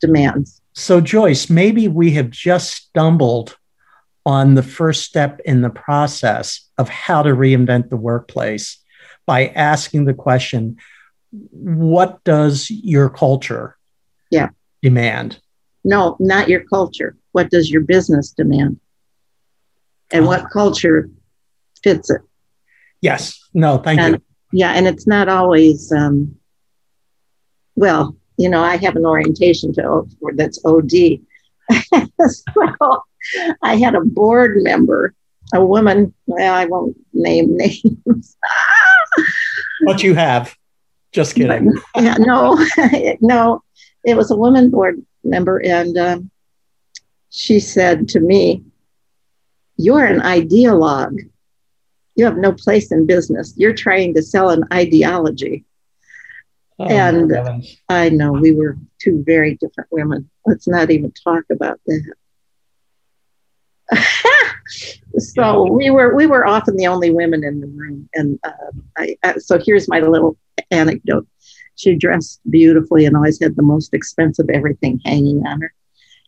demands. 0.00 0.60
So, 0.74 1.00
Joyce, 1.00 1.50
maybe 1.50 1.88
we 1.88 2.12
have 2.12 2.30
just 2.30 2.74
stumbled 2.74 3.56
on 4.24 4.54
the 4.54 4.62
first 4.62 5.04
step 5.04 5.40
in 5.44 5.62
the 5.62 5.70
process 5.70 6.68
of 6.76 6.88
how 6.88 7.22
to 7.22 7.30
reinvent 7.30 7.88
the 7.88 7.96
workplace 7.96 8.78
by 9.26 9.48
asking 9.48 10.04
the 10.04 10.14
question 10.14 10.76
what 11.30 12.22
does 12.24 12.70
your 12.70 13.10
culture 13.10 13.76
yeah. 14.30 14.48
demand? 14.82 15.40
No, 15.84 16.16
not 16.18 16.48
your 16.48 16.64
culture. 16.64 17.16
What 17.32 17.50
does 17.50 17.70
your 17.70 17.82
business 17.82 18.30
demand? 18.30 18.80
And 20.10 20.26
what 20.26 20.40
uh-huh. 20.40 20.48
culture 20.52 21.10
fits 21.82 22.10
it? 22.10 22.22
Yes. 23.00 23.38
No, 23.52 23.78
thank 23.78 24.00
and, 24.00 24.14
you. 24.14 24.22
Yeah, 24.52 24.72
and 24.72 24.86
it's 24.86 25.06
not 25.06 25.28
always 25.28 25.92
um, 25.92 26.38
well, 27.78 28.16
you 28.38 28.48
know, 28.48 28.62
I 28.62 28.76
have 28.76 28.96
an 28.96 29.04
orientation 29.04 29.74
to 29.74 30.06
that's 30.36 30.64
OD. 30.64 31.20
so 32.28 33.02
I 33.62 33.76
had 33.76 33.94
a 33.94 34.00
board 34.00 34.62
member, 34.62 35.12
a 35.52 35.64
woman, 35.64 36.14
well, 36.26 36.54
I 36.54 36.64
won't 36.66 36.96
name 37.12 37.56
names. 37.56 38.36
what 39.82 40.02
you 40.02 40.14
have. 40.14 40.54
Just 41.10 41.34
kidding. 41.34 41.72
yeah, 41.96 42.16
no, 42.18 42.64
no, 43.20 43.62
it 44.04 44.16
was 44.16 44.30
a 44.30 44.36
woman 44.36 44.70
board 44.70 45.04
member, 45.24 45.58
and 45.58 45.98
um, 45.98 46.30
she 47.30 47.58
said 47.58 48.08
to 48.10 48.20
me, 48.20 48.62
You're 49.76 50.04
an 50.04 50.20
ideologue. 50.20 51.18
You 52.14 52.24
have 52.24 52.36
no 52.36 52.52
place 52.52 52.92
in 52.92 53.06
business. 53.06 53.54
You're 53.56 53.74
trying 53.74 54.14
to 54.14 54.22
sell 54.22 54.50
an 54.50 54.64
ideology. 54.72 55.64
Oh, 56.80 56.86
and 56.86 57.32
I 57.88 58.08
know 58.08 58.32
we 58.32 58.52
were 58.52 58.76
two 59.00 59.24
very 59.26 59.56
different 59.56 59.90
women. 59.90 60.30
Let's 60.46 60.68
not 60.68 60.90
even 60.90 61.12
talk 61.12 61.44
about 61.50 61.80
that. 61.86 62.14
so 65.18 65.64
yeah. 65.64 65.72
we 65.72 65.90
were 65.90 66.14
we 66.14 66.26
were 66.26 66.46
often 66.46 66.76
the 66.76 66.86
only 66.86 67.10
women 67.10 67.42
in 67.42 67.60
the 67.60 67.66
room, 67.66 68.08
and 68.14 68.38
uh, 68.44 68.52
I, 68.96 69.16
uh, 69.24 69.38
so 69.38 69.58
here's 69.64 69.88
my 69.88 70.00
little 70.00 70.36
anecdote. 70.70 71.26
She 71.76 71.96
dressed 71.96 72.40
beautifully 72.50 73.06
and 73.06 73.16
always 73.16 73.40
had 73.40 73.56
the 73.56 73.62
most 73.62 73.94
expensive 73.94 74.46
everything 74.52 75.00
hanging 75.04 75.46
on 75.46 75.60
her. 75.60 75.72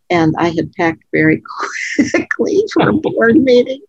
And 0.09 0.35
I 0.39 0.49
had 0.51 0.73
packed 0.73 1.05
very 1.13 1.43
quickly 2.11 2.65
for 2.73 2.89
a 2.89 2.93
board 2.93 3.37
meeting. 3.37 3.81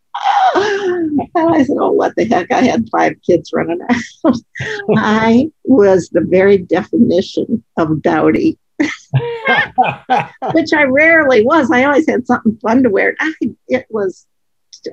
And 0.55 1.21
I 1.35 1.63
said, 1.63 1.77
Oh, 1.79 1.91
what 1.91 2.15
the 2.15 2.25
heck? 2.25 2.51
I 2.51 2.61
had 2.61 2.89
five 2.89 3.15
kids 3.25 3.51
running 3.53 3.79
around. 3.81 4.43
I 4.97 5.51
was 5.63 6.09
the 6.09 6.21
very 6.21 6.57
definition 6.57 7.63
of 7.77 8.01
dowdy. 8.01 8.57
which 10.53 10.73
I 10.73 10.83
rarely 10.83 11.45
was. 11.45 11.69
I 11.69 11.83
always 11.83 12.09
had 12.09 12.25
something 12.25 12.57
fun 12.61 12.81
to 12.81 12.89
wear. 12.89 13.15
I, 13.19 13.33
it 13.67 13.85
was 13.91 14.25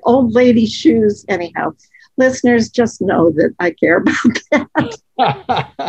old 0.03 0.35
lady 0.35 0.67
shoes, 0.67 1.25
anyhow. 1.29 1.73
Listeners, 2.19 2.69
just 2.69 3.01
know 3.01 3.31
that 3.31 3.55
I 3.61 3.71
care 3.71 3.99
about 3.99 4.69
that. 5.17 5.89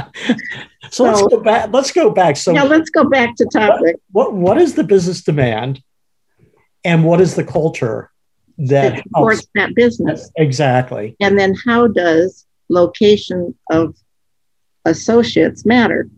so, 0.89 0.89
so, 0.91 1.03
let's 1.03 1.21
go 1.21 1.41
back. 1.41 1.73
Let's 1.73 1.91
go 1.91 2.11
back. 2.11 2.37
So 2.37 2.53
yeah, 2.53 2.63
let's 2.63 2.89
go 2.89 3.03
back 3.03 3.35
to 3.37 3.45
topic. 3.45 3.97
What, 4.11 4.33
what, 4.33 4.33
what 4.33 4.57
is 4.57 4.75
the 4.75 4.83
business 4.83 5.21
demand, 5.21 5.81
and 6.85 7.03
what 7.03 7.19
is 7.19 7.35
the 7.35 7.43
culture 7.43 8.11
that, 8.59 8.95
that 8.95 9.03
supports 9.03 9.47
that 9.55 9.73
business? 9.75 10.29
Exactly. 10.37 11.15
And 11.19 11.39
then 11.39 11.55
how 11.65 11.87
does 11.87 12.45
location 12.69 13.55
of 13.71 13.95
associates 14.85 15.65
matter? 15.65 16.09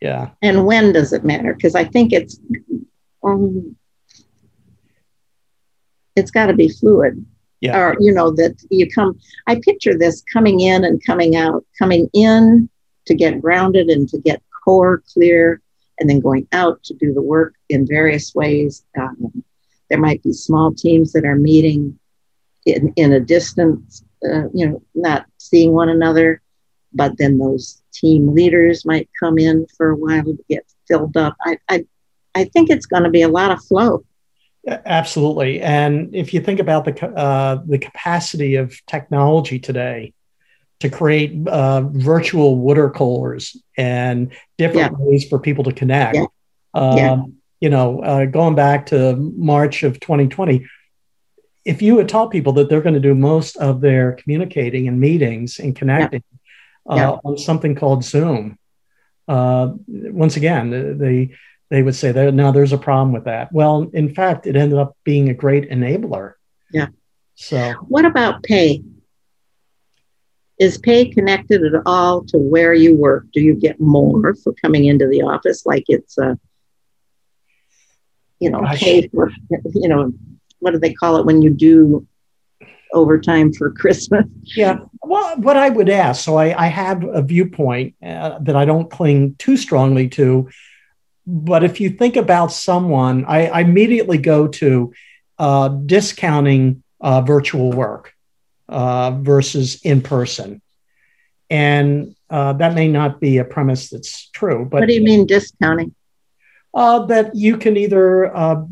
Yeah. 0.00 0.30
And 0.42 0.64
when 0.64 0.92
does 0.92 1.12
it 1.12 1.24
matter? 1.24 1.54
Because 1.54 1.74
I 1.74 1.84
think 1.84 2.12
it's 2.12 2.38
um, 3.24 3.76
it's 6.14 6.30
got 6.30 6.46
to 6.46 6.54
be 6.54 6.68
fluid. 6.68 7.24
Yeah. 7.60 7.76
Or 7.76 7.96
you 7.98 8.12
know 8.12 8.30
that 8.36 8.54
you 8.70 8.88
come. 8.88 9.18
I 9.48 9.60
picture 9.60 9.98
this 9.98 10.22
coming 10.32 10.60
in 10.60 10.84
and 10.84 11.04
coming 11.04 11.34
out. 11.34 11.64
Coming 11.76 12.08
in 12.12 12.70
to 13.06 13.14
get 13.14 13.40
grounded 13.40 13.88
and 13.88 14.08
to 14.10 14.18
get 14.18 14.42
core 14.64 15.02
clear, 15.12 15.60
and 15.98 16.08
then 16.08 16.20
going 16.20 16.46
out 16.52 16.84
to 16.84 16.94
do 16.94 17.12
the 17.12 17.22
work 17.22 17.54
in 17.68 17.84
various 17.84 18.32
ways. 18.32 18.84
Um, 18.96 19.42
there 19.90 19.98
might 19.98 20.22
be 20.22 20.32
small 20.32 20.72
teams 20.72 21.12
that 21.12 21.24
are 21.24 21.36
meeting 21.36 21.98
in, 22.66 22.92
in 22.96 23.12
a 23.12 23.20
distance, 23.20 24.04
uh, 24.24 24.48
you 24.52 24.68
know, 24.68 24.82
not 24.94 25.26
seeing 25.38 25.72
one 25.72 25.88
another, 25.88 26.42
but 26.92 27.16
then 27.18 27.38
those 27.38 27.82
team 27.92 28.34
leaders 28.34 28.84
might 28.84 29.08
come 29.18 29.38
in 29.38 29.66
for 29.76 29.90
a 29.90 29.96
while 29.96 30.24
to 30.24 30.38
get 30.48 30.64
filled 30.86 31.16
up. 31.16 31.36
I, 31.44 31.58
I, 31.68 31.86
I 32.34 32.44
think 32.44 32.70
it's 32.70 32.86
going 32.86 33.04
to 33.04 33.10
be 33.10 33.22
a 33.22 33.28
lot 33.28 33.50
of 33.50 33.62
flow. 33.64 34.04
Absolutely, 34.66 35.60
and 35.62 36.14
if 36.14 36.34
you 36.34 36.40
think 36.40 36.60
about 36.60 36.84
the 36.84 37.06
uh, 37.16 37.62
the 37.66 37.78
capacity 37.78 38.56
of 38.56 38.74
technology 38.86 39.58
today 39.58 40.12
to 40.80 40.90
create 40.90 41.46
uh, 41.48 41.82
virtual 41.82 42.56
water 42.56 42.90
coolers 42.90 43.56
and 43.78 44.30
different 44.58 44.92
yeah. 44.92 44.98
ways 44.98 45.26
for 45.26 45.38
people 45.38 45.64
to 45.64 45.72
connect, 45.72 46.16
yeah. 46.16 46.26
Um, 46.74 46.96
yeah. 46.98 47.22
You 47.60 47.70
know, 47.70 48.00
uh, 48.02 48.24
going 48.26 48.54
back 48.54 48.86
to 48.86 49.16
March 49.16 49.82
of 49.82 49.98
2020, 50.00 50.66
if 51.64 51.82
you 51.82 51.98
had 51.98 52.08
told 52.08 52.30
people 52.30 52.52
that 52.54 52.68
they're 52.68 52.80
going 52.80 52.94
to 52.94 53.00
do 53.00 53.14
most 53.14 53.56
of 53.56 53.80
their 53.80 54.12
communicating 54.12 54.88
and 54.88 55.00
meetings 55.00 55.58
and 55.58 55.76
connecting 55.76 56.22
yeah. 56.86 57.10
Uh, 57.10 57.18
on 57.22 57.36
something 57.36 57.74
called 57.74 58.02
Zoom. 58.02 58.58
Uh, 59.26 59.72
once 59.86 60.36
again, 60.36 60.96
they 60.98 61.36
they 61.70 61.82
would 61.82 61.94
say 61.94 62.12
that 62.12 62.32
now 62.32 62.50
there's 62.50 62.72
a 62.72 62.78
problem 62.78 63.12
with 63.12 63.24
that. 63.24 63.52
Well, 63.52 63.90
in 63.92 64.14
fact, 64.14 64.46
it 64.46 64.56
ended 64.56 64.78
up 64.78 64.96
being 65.04 65.28
a 65.28 65.34
great 65.34 65.70
enabler. 65.70 66.34
Yeah. 66.72 66.86
So, 67.34 67.74
what 67.88 68.06
about 68.06 68.42
pay? 68.42 68.82
Is 70.58 70.78
pay 70.78 71.10
connected 71.10 71.62
at 71.62 71.82
all 71.86 72.24
to 72.24 72.38
where 72.38 72.72
you 72.72 72.96
work? 72.96 73.26
Do 73.32 73.40
you 73.40 73.54
get 73.54 73.78
more 73.78 74.34
for 74.42 74.54
coming 74.54 74.86
into 74.86 75.06
the 75.06 75.22
office? 75.22 75.66
Like 75.66 75.84
it's 75.88 76.16
a, 76.18 76.38
you 78.40 78.50
know, 78.50 78.60
Gosh. 78.60 78.80
pay 78.80 79.08
for, 79.08 79.30
you 79.74 79.88
know, 79.88 80.12
what 80.60 80.72
do 80.72 80.78
they 80.78 80.92
call 80.92 81.16
it 81.16 81.26
when 81.26 81.42
you 81.42 81.50
do 81.50 82.06
overtime 82.92 83.52
for 83.52 83.70
Christmas. 83.78 84.26
Yeah. 84.56 84.80
Well, 85.02 85.36
what 85.38 85.56
I 85.56 85.68
would 85.68 85.88
ask, 85.88 86.24
so 86.24 86.36
I, 86.36 86.64
I 86.64 86.66
have 86.68 87.04
a 87.04 87.22
viewpoint 87.22 87.94
uh, 88.02 88.38
that 88.40 88.56
I 88.56 88.64
don't 88.64 88.90
cling 88.90 89.36
too 89.38 89.56
strongly 89.56 90.08
to, 90.10 90.48
but 91.26 91.64
if 91.64 91.80
you 91.80 91.90
think 91.90 92.16
about 92.16 92.52
someone, 92.52 93.24
I, 93.26 93.48
I 93.48 93.60
immediately 93.60 94.18
go 94.18 94.48
to 94.48 94.92
uh, 95.38 95.68
discounting 95.68 96.82
uh, 97.00 97.20
virtual 97.20 97.70
work 97.70 98.14
uh, 98.68 99.12
versus 99.12 99.80
in 99.82 100.00
person. 100.02 100.62
And 101.50 102.14
uh, 102.28 102.54
that 102.54 102.74
may 102.74 102.88
not 102.88 103.20
be 103.20 103.38
a 103.38 103.44
premise 103.44 103.90
that's 103.90 104.28
true. 104.30 104.66
But 104.70 104.80
what 104.80 104.88
do 104.88 104.94
you 104.94 105.02
mean 105.02 105.26
discounting? 105.26 105.94
Uh, 106.74 107.06
that 107.06 107.34
you 107.34 107.56
can 107.56 107.76
either 107.76 108.34
uh, 108.36 108.62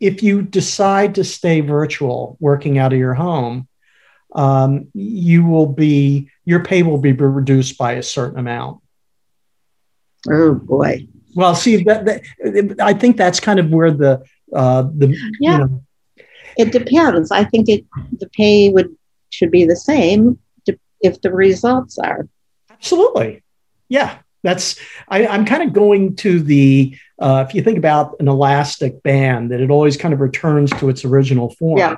if 0.00 0.22
you 0.22 0.42
decide 0.42 1.14
to 1.14 1.24
stay 1.24 1.60
virtual, 1.60 2.36
working 2.40 2.78
out 2.78 2.92
of 2.92 2.98
your 2.98 3.14
home, 3.14 3.68
um, 4.34 4.88
you 4.94 5.44
will 5.44 5.66
be 5.66 6.30
your 6.44 6.62
pay 6.64 6.82
will 6.82 6.98
be 6.98 7.12
reduced 7.12 7.78
by 7.78 7.92
a 7.92 8.02
certain 8.02 8.38
amount. 8.38 8.80
Oh 10.30 10.54
boy! 10.54 11.06
Well, 11.34 11.54
see 11.54 11.84
that, 11.84 12.04
that 12.04 12.76
I 12.80 12.92
think 12.92 13.16
that's 13.16 13.40
kind 13.40 13.58
of 13.58 13.70
where 13.70 13.90
the 13.90 14.22
uh, 14.54 14.82
the 14.82 15.16
yeah. 15.40 15.52
You 15.52 15.58
know, 15.58 15.82
it 16.56 16.72
depends. 16.72 17.30
I 17.30 17.44
think 17.44 17.68
it 17.68 17.84
the 18.18 18.28
pay 18.28 18.70
would 18.70 18.94
should 19.30 19.50
be 19.50 19.64
the 19.64 19.76
same 19.76 20.38
if 21.00 21.20
the 21.20 21.32
results 21.32 21.98
are. 21.98 22.28
Absolutely, 22.70 23.42
yeah. 23.88 24.18
That's 24.42 24.78
I, 25.08 25.22
am 25.22 25.44
kind 25.44 25.62
of 25.62 25.72
going 25.72 26.16
to 26.16 26.40
the 26.40 26.96
uh, 27.18 27.44
if 27.48 27.54
you 27.54 27.62
think 27.62 27.78
about 27.78 28.14
an 28.20 28.28
elastic 28.28 29.02
band 29.02 29.50
that 29.50 29.60
it 29.60 29.70
always 29.70 29.96
kind 29.96 30.14
of 30.14 30.20
returns 30.20 30.70
to 30.78 30.88
its 30.88 31.04
original 31.04 31.50
form. 31.50 31.78
Yeah. 31.78 31.96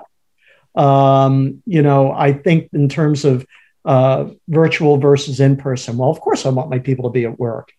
Um, 0.75 1.63
you 1.67 1.83
know, 1.83 2.13
I 2.13 2.33
think 2.33 2.71
in 2.73 2.89
terms 2.89 3.25
of 3.25 3.47
uh, 3.85 4.31
virtual 4.49 4.99
versus 4.99 5.41
in 5.41 5.57
person. 5.57 5.97
Well, 5.97 6.11
of 6.11 6.21
course, 6.21 6.47
I 6.47 6.51
want 6.51 6.71
my 6.71 6.79
people 6.79 7.09
to 7.09 7.13
be 7.13 7.25
at 7.25 7.39
work. 7.39 7.73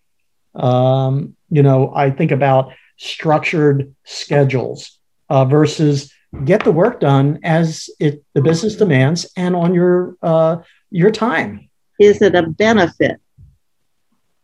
Um, 0.56 1.36
you 1.50 1.64
know, 1.64 1.94
I 1.96 2.12
think 2.12 2.32
about 2.32 2.74
structured 2.98 3.96
schedules 4.04 4.98
uh, 5.30 5.46
versus 5.46 6.12
get 6.46 6.64
the 6.64 6.72
work 6.72 7.00
done 7.00 7.40
as 7.44 7.90
it 8.00 8.24
the 8.34 8.42
business 8.42 8.76
demands 8.76 9.32
and 9.36 9.56
on 9.56 9.74
your 9.74 10.16
uh, 10.22 10.58
your 10.90 11.12
time. 11.12 11.70
Is 12.00 12.22
it 12.22 12.36
a 12.36 12.44
benefit 12.44 13.21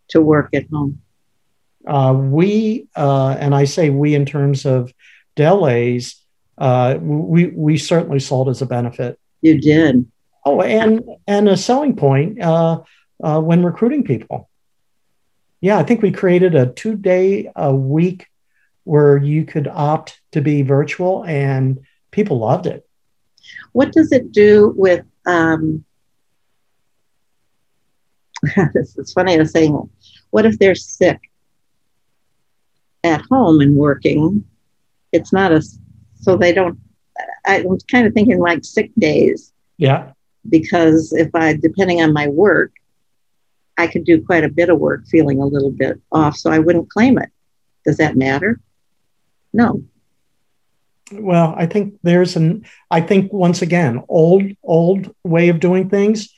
to 0.10 0.22
work 0.22 0.50
at 0.54 0.70
home? 0.70 1.02
Uh, 1.86 2.14
we 2.14 2.88
uh, 2.96 3.30
and 3.40 3.56
I 3.56 3.64
say 3.64 3.90
we 3.90 4.14
in 4.14 4.26
terms 4.26 4.66
of 4.66 4.94
Delhaize. 5.36 6.16
Uh, 6.58 6.98
we 7.00 7.48
we 7.48 7.78
certainly 7.78 8.20
saw 8.20 8.46
it 8.46 8.50
as 8.50 8.62
a 8.62 8.66
benefit. 8.66 9.20
You 9.42 9.60
did. 9.62 10.06
Oh, 10.46 10.62
and 10.62 11.04
and 11.28 11.48
a 11.48 11.56
selling 11.56 11.96
point 11.96 12.42
uh, 12.42 12.82
uh, 13.24 13.40
when 13.40 13.64
recruiting 13.64 14.04
people. 14.04 14.50
Yeah, 15.62 15.78
I 15.78 15.84
think 15.84 16.02
we 16.02 16.12
created 16.12 16.56
a 16.56 16.68
two 16.68 16.96
day 16.96 17.52
a 17.56 17.74
week 17.74 18.28
where 18.84 19.18
you 19.18 19.46
could 19.46 19.68
opt 19.68 20.20
to 20.32 20.42
be 20.42 20.62
virtual, 20.62 21.24
and 21.26 21.80
people 22.12 22.40
loved 22.40 22.68
it. 22.68 22.88
What 23.72 23.92
does 23.92 24.12
it 24.12 24.32
do 24.32 24.74
with? 24.76 25.06
Um, 25.26 25.86
this 28.74 28.98
is 28.98 29.14
funny. 29.14 29.36
I 29.36 29.38
was 29.38 29.52
saying, 29.52 29.90
what 30.30 30.46
if 30.46 30.60
they're 30.60 30.76
sick 30.76 31.20
at 33.04 33.22
home 33.30 33.62
and 33.62 33.76
working? 33.76 34.44
It's 35.12 35.32
not 35.32 35.52
a 35.52 35.62
so 36.20 36.36
they 36.36 36.54
don't. 36.54 36.80
I 37.46 37.62
was 37.62 37.84
kind 37.84 38.06
of 38.06 38.14
thinking 38.14 38.40
like 38.40 38.64
sick 38.64 38.92
days. 38.98 39.54
Yeah 39.78 40.12
because 40.50 41.14
if 41.14 41.34
I, 41.34 41.54
depending 41.56 42.02
on 42.02 42.14
my 42.14 42.28
work, 42.28 42.72
I 43.78 43.88
could 43.88 44.06
do 44.06 44.24
quite 44.24 44.44
a 44.44 44.50
bit 44.50 44.70
of 44.70 44.80
work 44.80 45.08
feeling 45.08 45.40
a 45.40 45.46
little 45.46 45.72
bit 45.72 46.02
off, 46.12 46.36
so 46.36 46.52
I 46.52 46.60
wouldn't 46.60 46.90
claim 46.90 47.18
it. 47.18 47.30
Does 47.86 47.98
that 47.98 48.16
matter? 48.16 48.60
No. 49.54 49.84
Well, 51.12 51.54
I 51.58 51.68
think 51.68 52.00
there's 52.04 52.36
an, 52.36 52.66
I 52.92 53.02
think 53.02 53.32
once 53.32 53.62
again, 53.62 54.04
old, 54.10 54.44
old 54.64 55.14
way 55.24 55.50
of 55.50 55.60
doing 55.60 55.90
things. 55.90 56.34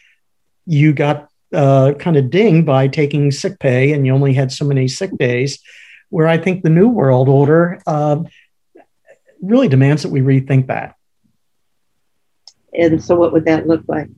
You 0.65 0.93
got 0.93 1.28
uh, 1.53 1.93
kind 1.93 2.17
of 2.17 2.29
ding 2.29 2.63
by 2.63 2.87
taking 2.87 3.31
sick 3.31 3.59
pay 3.59 3.93
and 3.93 4.05
you 4.05 4.13
only 4.13 4.33
had 4.33 4.51
so 4.51 4.65
many 4.65 4.87
sick 4.87 5.11
days. 5.17 5.59
Where 6.09 6.27
I 6.27 6.39
think 6.39 6.63
the 6.63 6.71
new 6.71 6.89
world 6.89 7.29
order 7.29 7.81
uh, 7.85 8.23
really 9.41 9.67
demands 9.67 10.03
that 10.03 10.09
we 10.09 10.21
rethink 10.21 10.67
that. 10.67 10.95
And 12.73 13.03
so, 13.03 13.15
what 13.15 13.31
would 13.33 13.45
that 13.45 13.67
look 13.67 13.83
like? 13.87 14.09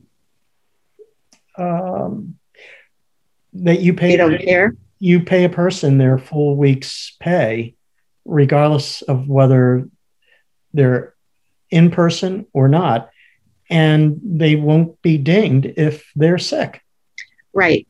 Um, 1.58 2.38
that 3.54 3.80
you 3.80 3.94
pay. 3.94 4.16
Don't 4.16 4.40
care. 4.40 4.74
You 4.98 5.20
pay 5.20 5.44
a 5.44 5.48
person 5.48 5.98
their 5.98 6.18
full 6.18 6.56
week's 6.56 7.16
pay, 7.20 7.74
regardless 8.24 9.02
of 9.02 9.28
whether 9.28 9.88
they're 10.72 11.14
in 11.70 11.90
person 11.90 12.46
or 12.52 12.68
not, 12.68 13.10
and 13.68 14.20
they 14.22 14.54
won't 14.56 15.00
be 15.02 15.18
dinged 15.18 15.66
if 15.76 16.10
they're 16.14 16.38
sick. 16.38 16.80
Right. 17.52 17.86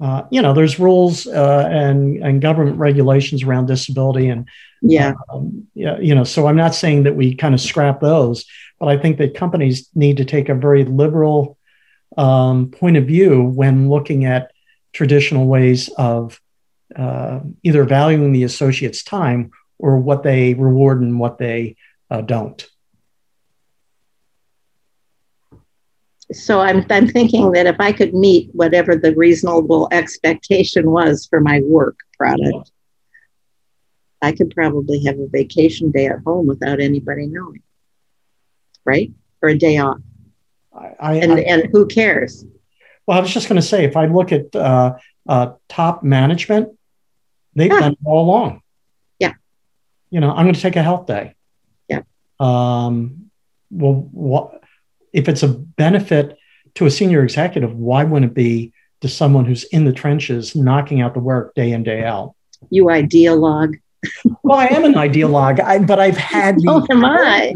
Uh, 0.00 0.24
you 0.30 0.42
know, 0.42 0.52
there's 0.52 0.80
rules 0.80 1.26
uh, 1.26 1.68
and 1.70 2.22
and 2.22 2.42
government 2.42 2.78
regulations 2.78 3.42
around 3.42 3.66
disability 3.66 4.28
and 4.28 4.48
yeah. 4.82 5.14
Um, 5.32 5.66
yeah, 5.74 5.98
you 5.98 6.14
know, 6.14 6.24
so 6.24 6.46
I'm 6.46 6.56
not 6.56 6.74
saying 6.74 7.04
that 7.04 7.16
we 7.16 7.34
kind 7.34 7.54
of 7.54 7.60
scrap 7.60 8.00
those, 8.00 8.44
but 8.78 8.88
I 8.88 8.98
think 8.98 9.18
that 9.18 9.34
companies 9.34 9.88
need 9.94 10.18
to 10.18 10.24
take 10.24 10.48
a 10.48 10.54
very 10.54 10.84
liberal 10.84 11.56
um, 12.18 12.70
point 12.70 12.96
of 12.96 13.06
view 13.06 13.42
when 13.42 13.88
looking 13.88 14.26
at 14.26 14.52
traditional 14.92 15.46
ways 15.46 15.88
of 15.96 16.40
uh, 16.94 17.40
either 17.62 17.84
valuing 17.84 18.32
the 18.32 18.44
associate's 18.44 19.02
time 19.02 19.52
or 19.78 19.98
what 19.98 20.22
they 20.22 20.54
reward 20.54 21.00
and 21.00 21.18
what 21.18 21.38
they 21.38 21.76
uh, 22.10 22.20
don't. 22.20 22.68
So 26.32 26.60
I'm, 26.60 26.84
I'm 26.90 27.06
thinking 27.06 27.52
that 27.52 27.66
if 27.66 27.76
I 27.78 27.92
could 27.92 28.14
meet 28.14 28.50
whatever 28.52 28.96
the 28.96 29.14
reasonable 29.14 29.88
expectation 29.92 30.90
was 30.90 31.26
for 31.26 31.40
my 31.40 31.60
work 31.62 31.98
product, 32.16 32.70
I 34.22 34.32
could 34.32 34.54
probably 34.54 35.04
have 35.04 35.18
a 35.18 35.26
vacation 35.28 35.90
day 35.90 36.06
at 36.06 36.20
home 36.24 36.46
without 36.46 36.80
anybody 36.80 37.26
knowing, 37.26 37.62
right? 38.84 39.12
Or 39.42 39.50
a 39.50 39.58
day 39.58 39.76
off. 39.76 39.98
I, 40.72 40.94
I, 40.98 41.14
and, 41.16 41.32
I, 41.34 41.40
and 41.40 41.68
who 41.72 41.86
cares? 41.86 42.44
Well, 43.06 43.18
I 43.18 43.20
was 43.20 43.32
just 43.32 43.48
going 43.48 43.60
to 43.60 43.66
say, 43.66 43.84
if 43.84 43.96
I 43.96 44.06
look 44.06 44.32
at 44.32 44.56
uh, 44.56 44.94
uh, 45.28 45.52
top 45.68 46.02
management, 46.02 46.70
they've 47.54 47.70
yeah. 47.70 47.80
done 47.80 47.92
it 47.92 47.98
all 48.06 48.24
along. 48.24 48.62
Yeah. 49.18 49.34
You 50.08 50.20
know, 50.20 50.30
I'm 50.30 50.46
going 50.46 50.54
to 50.54 50.60
take 50.60 50.76
a 50.76 50.82
health 50.82 51.06
day. 51.06 51.34
Yeah. 51.88 52.00
Um, 52.40 53.30
well, 53.70 54.08
what 54.10 54.63
if 55.14 55.28
it's 55.28 55.42
a 55.42 55.48
benefit 55.48 56.36
to 56.74 56.86
a 56.86 56.90
senior 56.90 57.22
executive? 57.22 57.74
Why 57.74 58.04
wouldn't 58.04 58.32
it 58.32 58.34
be 58.34 58.72
to 59.00 59.08
someone 59.08 59.44
who's 59.44 59.64
in 59.64 59.84
the 59.84 59.92
trenches, 59.92 60.54
knocking 60.54 61.00
out 61.00 61.14
the 61.14 61.20
work 61.20 61.54
day 61.54 61.72
in 61.72 61.82
day 61.82 62.04
out? 62.04 62.34
You 62.70 62.86
ideologue 62.86 63.74
well, 64.42 64.58
I 64.58 64.66
am 64.66 64.84
an 64.84 64.94
ideologue, 64.94 65.60
I, 65.60 65.78
but 65.78 65.98
I've 65.98 66.16
had 66.16 66.56
the 66.56 66.68
oh, 66.68 66.86
am 66.90 67.04
I? 67.04 67.52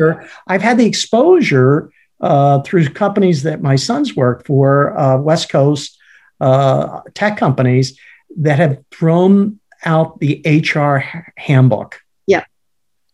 I've 0.46 0.62
had 0.62 0.78
the 0.78 0.86
exposure 0.86 1.90
uh, 2.20 2.62
through 2.62 2.88
companies 2.90 3.42
that 3.44 3.62
my 3.62 3.76
sons 3.76 4.16
work 4.16 4.46
for, 4.46 4.96
uh, 4.98 5.18
West 5.18 5.50
Coast 5.50 5.98
uh, 6.40 7.00
tech 7.14 7.36
companies 7.36 7.98
that 8.36 8.58
have 8.58 8.82
thrown 8.90 9.60
out 9.84 10.20
the 10.20 10.42
HR 10.44 10.98
handbook. 11.36 12.00
Yeah, 12.26 12.44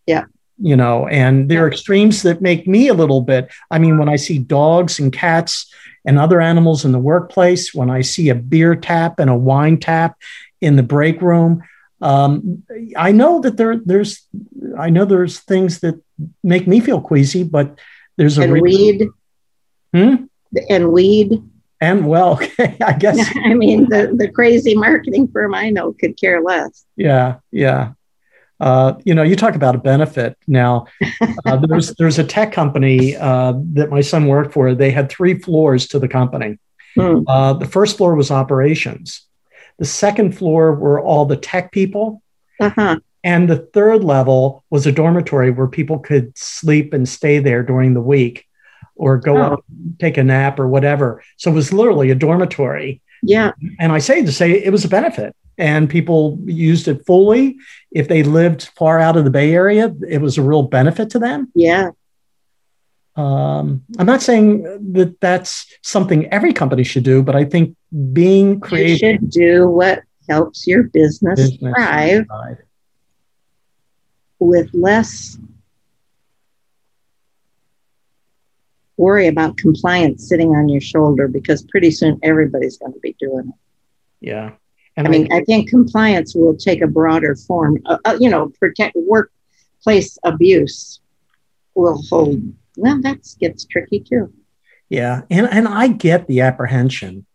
yeah. 0.07 0.25
You 0.59 0.77
know, 0.77 1.09
and 1.09 1.51
there 1.51 1.65
are 1.65 1.69
extremes 1.69 2.23
that 2.23 2.41
make 2.41 2.67
me 2.67 2.89
a 2.89 2.95
little 2.95 3.21
bit. 3.21 3.53
I 3.71 3.79
mean, 3.79 3.99
when 3.99 4.09
I 4.09 4.17
see 4.17 4.39
dogs 4.39 5.01
and 5.01 5.13
cats 5.13 5.73
and 6.05 6.19
other 6.19 6.41
animals 6.41 6.85
in 6.85 6.93
the 6.93 6.99
workplace, 6.99 7.75
when 7.75 7.91
I 7.91 8.03
see 8.03 8.29
a 8.29 8.35
beer 8.35 8.77
tap 8.77 9.19
and 9.19 9.29
a 9.29 9.37
wine 9.37 9.79
tap 9.79 10.17
in 10.61 10.77
the 10.77 10.83
break 10.83 11.21
room, 11.21 11.63
um, 12.01 12.63
I 12.97 13.13
know 13.13 13.41
that 13.41 13.57
there 13.57 13.79
there's 13.79 14.27
I 14.79 14.91
know 14.91 15.05
there's 15.05 15.41
things 15.41 15.81
that 15.81 16.01
make 16.43 16.67
me 16.67 16.81
feel 16.81 17.01
queasy, 17.01 17.45
but 17.45 17.79
there's 18.17 18.39
a 18.39 18.43
and 18.43 18.61
weed. 18.61 19.09
Hmm? 19.93 20.15
And 20.69 20.93
weed. 20.93 21.43
And 21.81 22.07
well, 22.07 22.35
okay, 22.43 22.77
I 22.85 22.93
guess. 22.93 23.33
I 23.45 23.55
mean, 23.55 23.89
the, 23.89 24.15
the 24.17 24.29
crazy 24.29 24.75
marketing 24.75 25.29
firm 25.29 25.55
I 25.55 25.71
know 25.71 25.93
could 25.93 26.19
care 26.19 26.41
less. 26.43 26.85
Yeah, 26.97 27.37
yeah. 27.51 27.93
Uh, 28.61 28.95
you 29.05 29.15
know, 29.15 29.23
you 29.23 29.37
talk 29.37 29.55
about 29.55 29.75
a 29.75 29.79
benefit. 29.79 30.37
Now, 30.47 30.87
uh, 31.45 31.57
there's 31.69 31.95
there's 31.95 32.19
a 32.19 32.25
tech 32.25 32.53
company 32.53 33.17
uh, 33.17 33.55
that 33.73 33.91
my 33.91 34.01
son 34.01 34.27
worked 34.27 34.53
for. 34.53 34.75
They 34.75 34.91
had 34.91 35.11
three 35.11 35.39
floors 35.39 35.89
to 35.89 35.99
the 35.99 36.09
company. 36.09 36.59
Hmm. 36.95 37.23
Uh, 37.27 37.55
the 37.55 37.67
first 37.67 37.97
floor 37.97 38.15
was 38.15 38.31
operations. 38.31 39.27
The 39.79 39.85
second 39.85 40.37
floor 40.37 40.75
were 40.75 41.01
all 41.01 41.27
the 41.27 41.37
tech 41.37 41.73
people. 41.73 42.23
Uh-huh. 42.61 43.01
And 43.25 43.49
the 43.49 43.57
third 43.73 44.05
level 44.05 44.65
was 44.71 44.87
a 44.87 44.93
dormitory 44.93 45.51
where 45.51 45.67
people 45.67 45.99
could 45.99 46.37
sleep 46.37 46.93
and 46.93 47.09
stay 47.09 47.39
there 47.39 47.63
during 47.63 47.95
the 47.95 48.01
week 48.01 48.47
or 48.97 49.17
go 49.17 49.39
oh. 49.39 49.43
up, 49.43 49.65
take 49.99 50.17
a 50.19 50.23
nap 50.25 50.59
or 50.61 50.69
whatever. 50.69 51.23
So 51.37 51.51
it 51.51 51.55
was 51.55 51.73
literally 51.73 52.11
a 52.11 52.15
dormitory. 52.15 53.01
Yeah. 53.25 53.53
And 53.79 53.93
I 53.93 53.99
say 53.99 54.25
to 54.25 54.33
say 54.33 54.53
it 54.53 54.71
was 54.71 54.85
a 54.85 54.89
benefit 54.89 55.35
and 55.57 55.89
people 55.89 56.39
used 56.45 56.89
it 56.89 57.05
fully. 57.07 57.57
If 57.91 58.09
they 58.09 58.23
lived 58.23 58.71
far 58.77 59.01
out 59.01 59.17
of 59.17 59.25
the 59.25 59.31
Bay 59.31 59.53
Area, 59.55 59.95
it 60.09 60.21
was 60.21 60.39
a 60.39 60.43
real 60.43 60.63
benefit 60.63 61.11
to 61.11 61.19
them. 61.19 61.51
Yeah. 61.55 61.91
Um, 63.17 63.85
I'm 63.99 64.07
not 64.07 64.23
saying 64.23 64.63
that 64.95 65.21
that's 65.21 65.73
something 65.83 66.27
every 66.33 66.53
company 66.53 66.83
should 66.83 67.05
do, 67.05 67.23
but 67.23 67.37
I 67.37 67.45
think 67.45 67.77
being 68.13 68.59
creative 68.61 68.91
you 68.91 69.19
should 69.19 69.31
do 69.31 69.69
what 69.69 70.03
helps 70.29 70.67
your 70.67 70.85
business, 70.85 71.39
business 71.39 71.75
thrive 71.75 72.27
with 74.41 74.69
less 74.75 75.39
worry 78.97 79.27
about 79.27 79.57
compliance 79.57 80.29
sitting 80.29 80.51
on 80.51 80.69
your 80.69 80.81
shoulder 80.81 81.29
because 81.29 81.65
pretty 81.65 81.91
soon 81.91 82.19
everybody's 82.23 82.79
going 82.79 82.93
to 82.93 83.01
be 83.01 83.17
doing 83.19 83.49
it. 83.49 83.55
Yeah. 84.21 84.53
And 84.97 85.07
I 85.07 85.11
mean, 85.11 85.33
I, 85.33 85.39
I 85.39 85.45
think 85.45 85.69
compliance 85.69 86.35
will 86.35 86.57
take 86.57 86.81
a 86.81 86.87
broader 86.87 87.35
form. 87.35 87.79
Uh, 87.87 87.99
uh, 88.05 88.17
you 88.21 88.31
know, 88.31 88.53
protect 88.61 88.97
workplace 88.97 90.19
abuse 90.23 91.01
will 91.75 92.01
hold. 92.09 92.41
Well, 92.77 93.01
that 93.03 93.27
gets 93.41 93.65
tricky 93.65 94.01
too. 94.01 94.33
Yeah, 94.89 95.23
and 95.31 95.49
and 95.51 95.67
I 95.67 95.89
get 95.89 96.29
the 96.29 96.43
apprehension, 96.43 97.27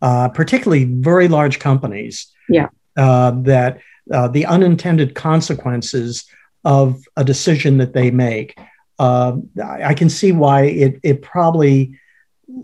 uh, 0.00 0.28
particularly 0.28 0.84
very 0.84 1.26
large 1.26 1.58
companies. 1.58 2.28
Yeah, 2.48 2.68
uh, 2.96 3.32
that 3.42 3.80
uh, 4.12 4.28
the 4.28 4.46
unintended 4.46 5.14
consequences 5.14 6.24
of 6.64 7.02
a 7.16 7.24
decision 7.24 7.78
that 7.78 7.92
they 7.92 8.10
make. 8.10 8.56
Uh, 9.02 9.36
I 9.64 9.94
can 9.94 10.08
see 10.08 10.30
why 10.30 10.62
it 10.62 11.00
it 11.02 11.22
probably 11.22 11.98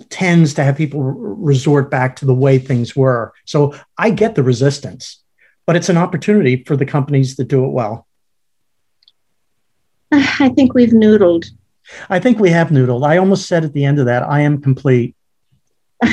tends 0.08 0.54
to 0.54 0.62
have 0.62 0.76
people 0.76 1.02
resort 1.02 1.90
back 1.90 2.14
to 2.16 2.26
the 2.26 2.34
way 2.34 2.60
things 2.60 2.94
were. 2.94 3.32
So 3.44 3.74
I 3.96 4.10
get 4.10 4.36
the 4.36 4.44
resistance, 4.44 5.20
but 5.66 5.74
it's 5.74 5.88
an 5.88 5.96
opportunity 5.96 6.62
for 6.62 6.76
the 6.76 6.86
companies 6.86 7.34
that 7.36 7.48
do 7.48 7.64
it 7.64 7.70
well. 7.70 8.06
I 10.12 10.50
think 10.50 10.74
we've 10.74 10.90
noodled. 10.90 11.46
I 12.08 12.20
think 12.20 12.38
we 12.38 12.50
have 12.50 12.68
noodled. 12.68 13.04
I 13.04 13.16
almost 13.16 13.48
said 13.48 13.64
at 13.64 13.72
the 13.72 13.84
end 13.84 13.98
of 13.98 14.06
that, 14.06 14.22
I 14.22 14.42
am 14.42 14.62
complete. 14.62 15.16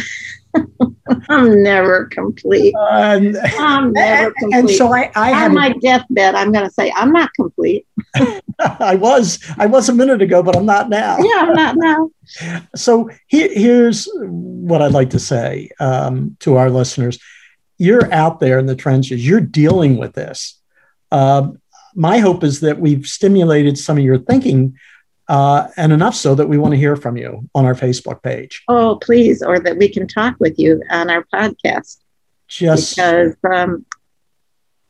I'm 1.30 1.64
never 1.64 2.06
complete. 2.06 2.74
Uh, 2.76 3.32
I'm 3.60 3.92
never 3.94 4.32
complete. 4.32 4.60
And 4.60 4.70
so 4.70 4.94
I, 4.94 5.12
I 5.16 5.46
on 5.46 5.54
my 5.54 5.74
deathbed, 5.82 6.36
I'm 6.36 6.52
going 6.52 6.66
to 6.66 6.72
say 6.72 6.92
I'm 6.96 7.12
not 7.12 7.30
complete. 7.36 7.88
I 8.60 8.96
was, 8.96 9.40
I 9.58 9.66
was 9.66 9.90
a 9.90 9.94
minute 9.94 10.22
ago, 10.22 10.42
but 10.42 10.56
I'm 10.56 10.66
not 10.66 10.90
now. 10.90 11.18
Yeah, 11.18 11.42
I'm 11.42 11.54
not 11.54 11.76
now. 11.78 12.10
so 12.76 13.10
here, 13.28 13.50
here's 13.52 14.08
what 14.16 14.82
I'd 14.82 14.92
like 14.92 15.12
to 15.12 15.20
say 15.20 15.70
um, 15.80 16.38
to 16.42 16.56
our 16.56 16.70
listeners: 16.70 17.20
You're 17.78 18.12
out 18.14 18.40
there 18.40 18.60
in 18.60 18.66
the 18.66 18.76
trenches. 18.76 19.26
You're 19.28 19.42
dealing 19.42 19.98
with 19.98 20.14
this. 20.14 20.60
Uh, 21.12 21.50
my 21.96 22.18
hope 22.18 22.44
is 22.44 22.60
that 22.60 22.80
we've 22.80 23.06
stimulated 23.06 23.78
some 23.78 23.98
of 23.98 24.04
your 24.04 24.18
thinking 24.18 24.78
uh, 25.28 25.68
and 25.78 25.92
enough 25.92 26.16
so 26.16 26.36
that 26.36 26.48
we 26.48 26.58
want 26.58 26.74
to 26.74 26.78
hear 26.78 26.96
from 26.96 27.18
you 27.18 27.50
on 27.56 27.66
our 27.66 27.74
Facebook 27.74 28.22
page. 28.22 28.64
Oh, 28.68 28.98
please, 29.02 29.42
or 29.42 29.60
that 29.60 29.78
we 29.78 29.90
can 29.90 30.08
talk 30.08 30.36
with 30.40 30.60
you 30.60 30.82
on 30.90 31.10
our 31.10 31.26
podcast. 31.34 31.98
Just 32.48 32.96
because 32.96 33.36
um, 33.52 33.86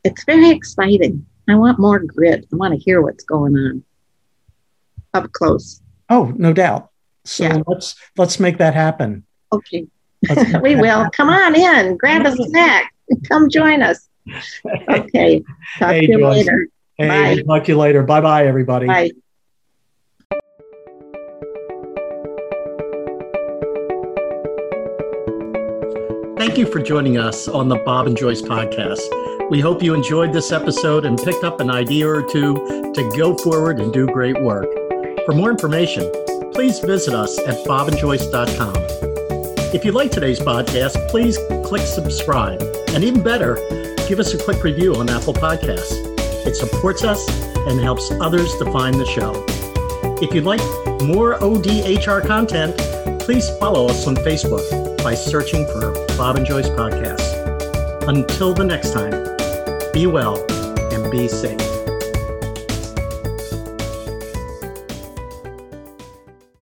it's 0.04 0.24
very 0.24 0.50
exciting. 0.50 1.26
I 1.48 1.54
want 1.54 1.78
more 1.78 1.98
grit. 2.00 2.46
I 2.52 2.56
want 2.56 2.74
to 2.74 2.80
hear 2.80 3.00
what's 3.00 3.24
going 3.24 3.56
on 3.56 3.84
up 5.14 5.32
close. 5.32 5.80
Oh, 6.10 6.32
no 6.36 6.52
doubt. 6.52 6.90
So 7.24 7.44
yeah. 7.44 7.62
let's 7.66 7.96
let's 8.16 8.38
make 8.38 8.58
that 8.58 8.74
happen. 8.74 9.24
Okay, 9.52 9.86
we 10.62 10.76
will. 10.76 10.84
Happen. 10.84 11.10
Come 11.12 11.28
on 11.30 11.54
in, 11.56 11.96
grab 11.96 12.26
a 12.26 12.32
snack, 12.48 12.94
come 13.28 13.48
join 13.48 13.82
us. 13.82 14.08
Okay, 14.88 15.42
talk 15.78 15.92
hey, 15.92 16.06
to 16.06 16.12
you 16.12 16.18
Joyce. 16.18 16.36
later. 16.36 16.68
Hey, 16.96 17.42
bye. 17.42 17.42
talk 17.42 17.64
to 17.66 17.72
you 17.72 17.78
later. 17.78 18.02
Bye, 18.02 18.20
bye, 18.20 18.46
everybody. 18.46 18.86
Bye. 18.86 19.10
Thank 26.36 26.58
you 26.58 26.66
for 26.66 26.82
joining 26.82 27.16
us 27.16 27.48
on 27.48 27.68
the 27.68 27.76
Bob 27.76 28.06
and 28.06 28.14
Joyce 28.14 28.42
podcast. 28.42 29.00
We 29.48 29.58
hope 29.58 29.82
you 29.82 29.94
enjoyed 29.94 30.34
this 30.34 30.52
episode 30.52 31.06
and 31.06 31.16
picked 31.16 31.44
up 31.44 31.60
an 31.60 31.70
idea 31.70 32.06
or 32.06 32.22
two 32.22 32.92
to 32.92 33.12
go 33.16 33.34
forward 33.38 33.80
and 33.80 33.90
do 33.90 34.06
great 34.06 34.38
work. 34.42 34.68
For 35.24 35.32
more 35.32 35.50
information, 35.50 36.12
please 36.52 36.78
visit 36.80 37.14
us 37.14 37.38
at 37.38 37.66
bobandjoyce.com. 37.66 38.74
If 39.74 39.82
you 39.82 39.92
like 39.92 40.10
today's 40.10 40.38
podcast, 40.38 41.08
please 41.08 41.38
click 41.64 41.86
subscribe. 41.86 42.60
And 42.88 43.02
even 43.02 43.22
better, 43.22 43.54
give 44.06 44.20
us 44.20 44.34
a 44.34 44.38
quick 44.38 44.62
review 44.62 44.94
on 44.94 45.08
Apple 45.08 45.32
Podcasts. 45.32 45.94
It 46.46 46.54
supports 46.54 47.02
us 47.02 47.26
and 47.66 47.80
helps 47.80 48.10
others 48.20 48.54
to 48.58 48.70
find 48.70 48.96
the 48.96 49.06
show. 49.06 49.42
If 50.20 50.34
you'd 50.34 50.44
like 50.44 50.60
more 51.02 51.38
ODHR 51.38 52.26
content, 52.26 52.76
please 53.22 53.48
follow 53.58 53.86
us 53.86 54.06
on 54.06 54.16
Facebook 54.16 55.02
by 55.02 55.14
searching 55.14 55.66
for 55.68 56.05
Bob 56.16 56.36
and 56.36 56.46
Joyce 56.46 56.68
Podcast. 56.70 58.08
Until 58.08 58.54
the 58.54 58.64
next 58.64 58.92
time, 58.92 59.12
be 59.92 60.06
well 60.06 60.46
and 60.90 61.10
be 61.10 61.28
safe. 61.28 61.75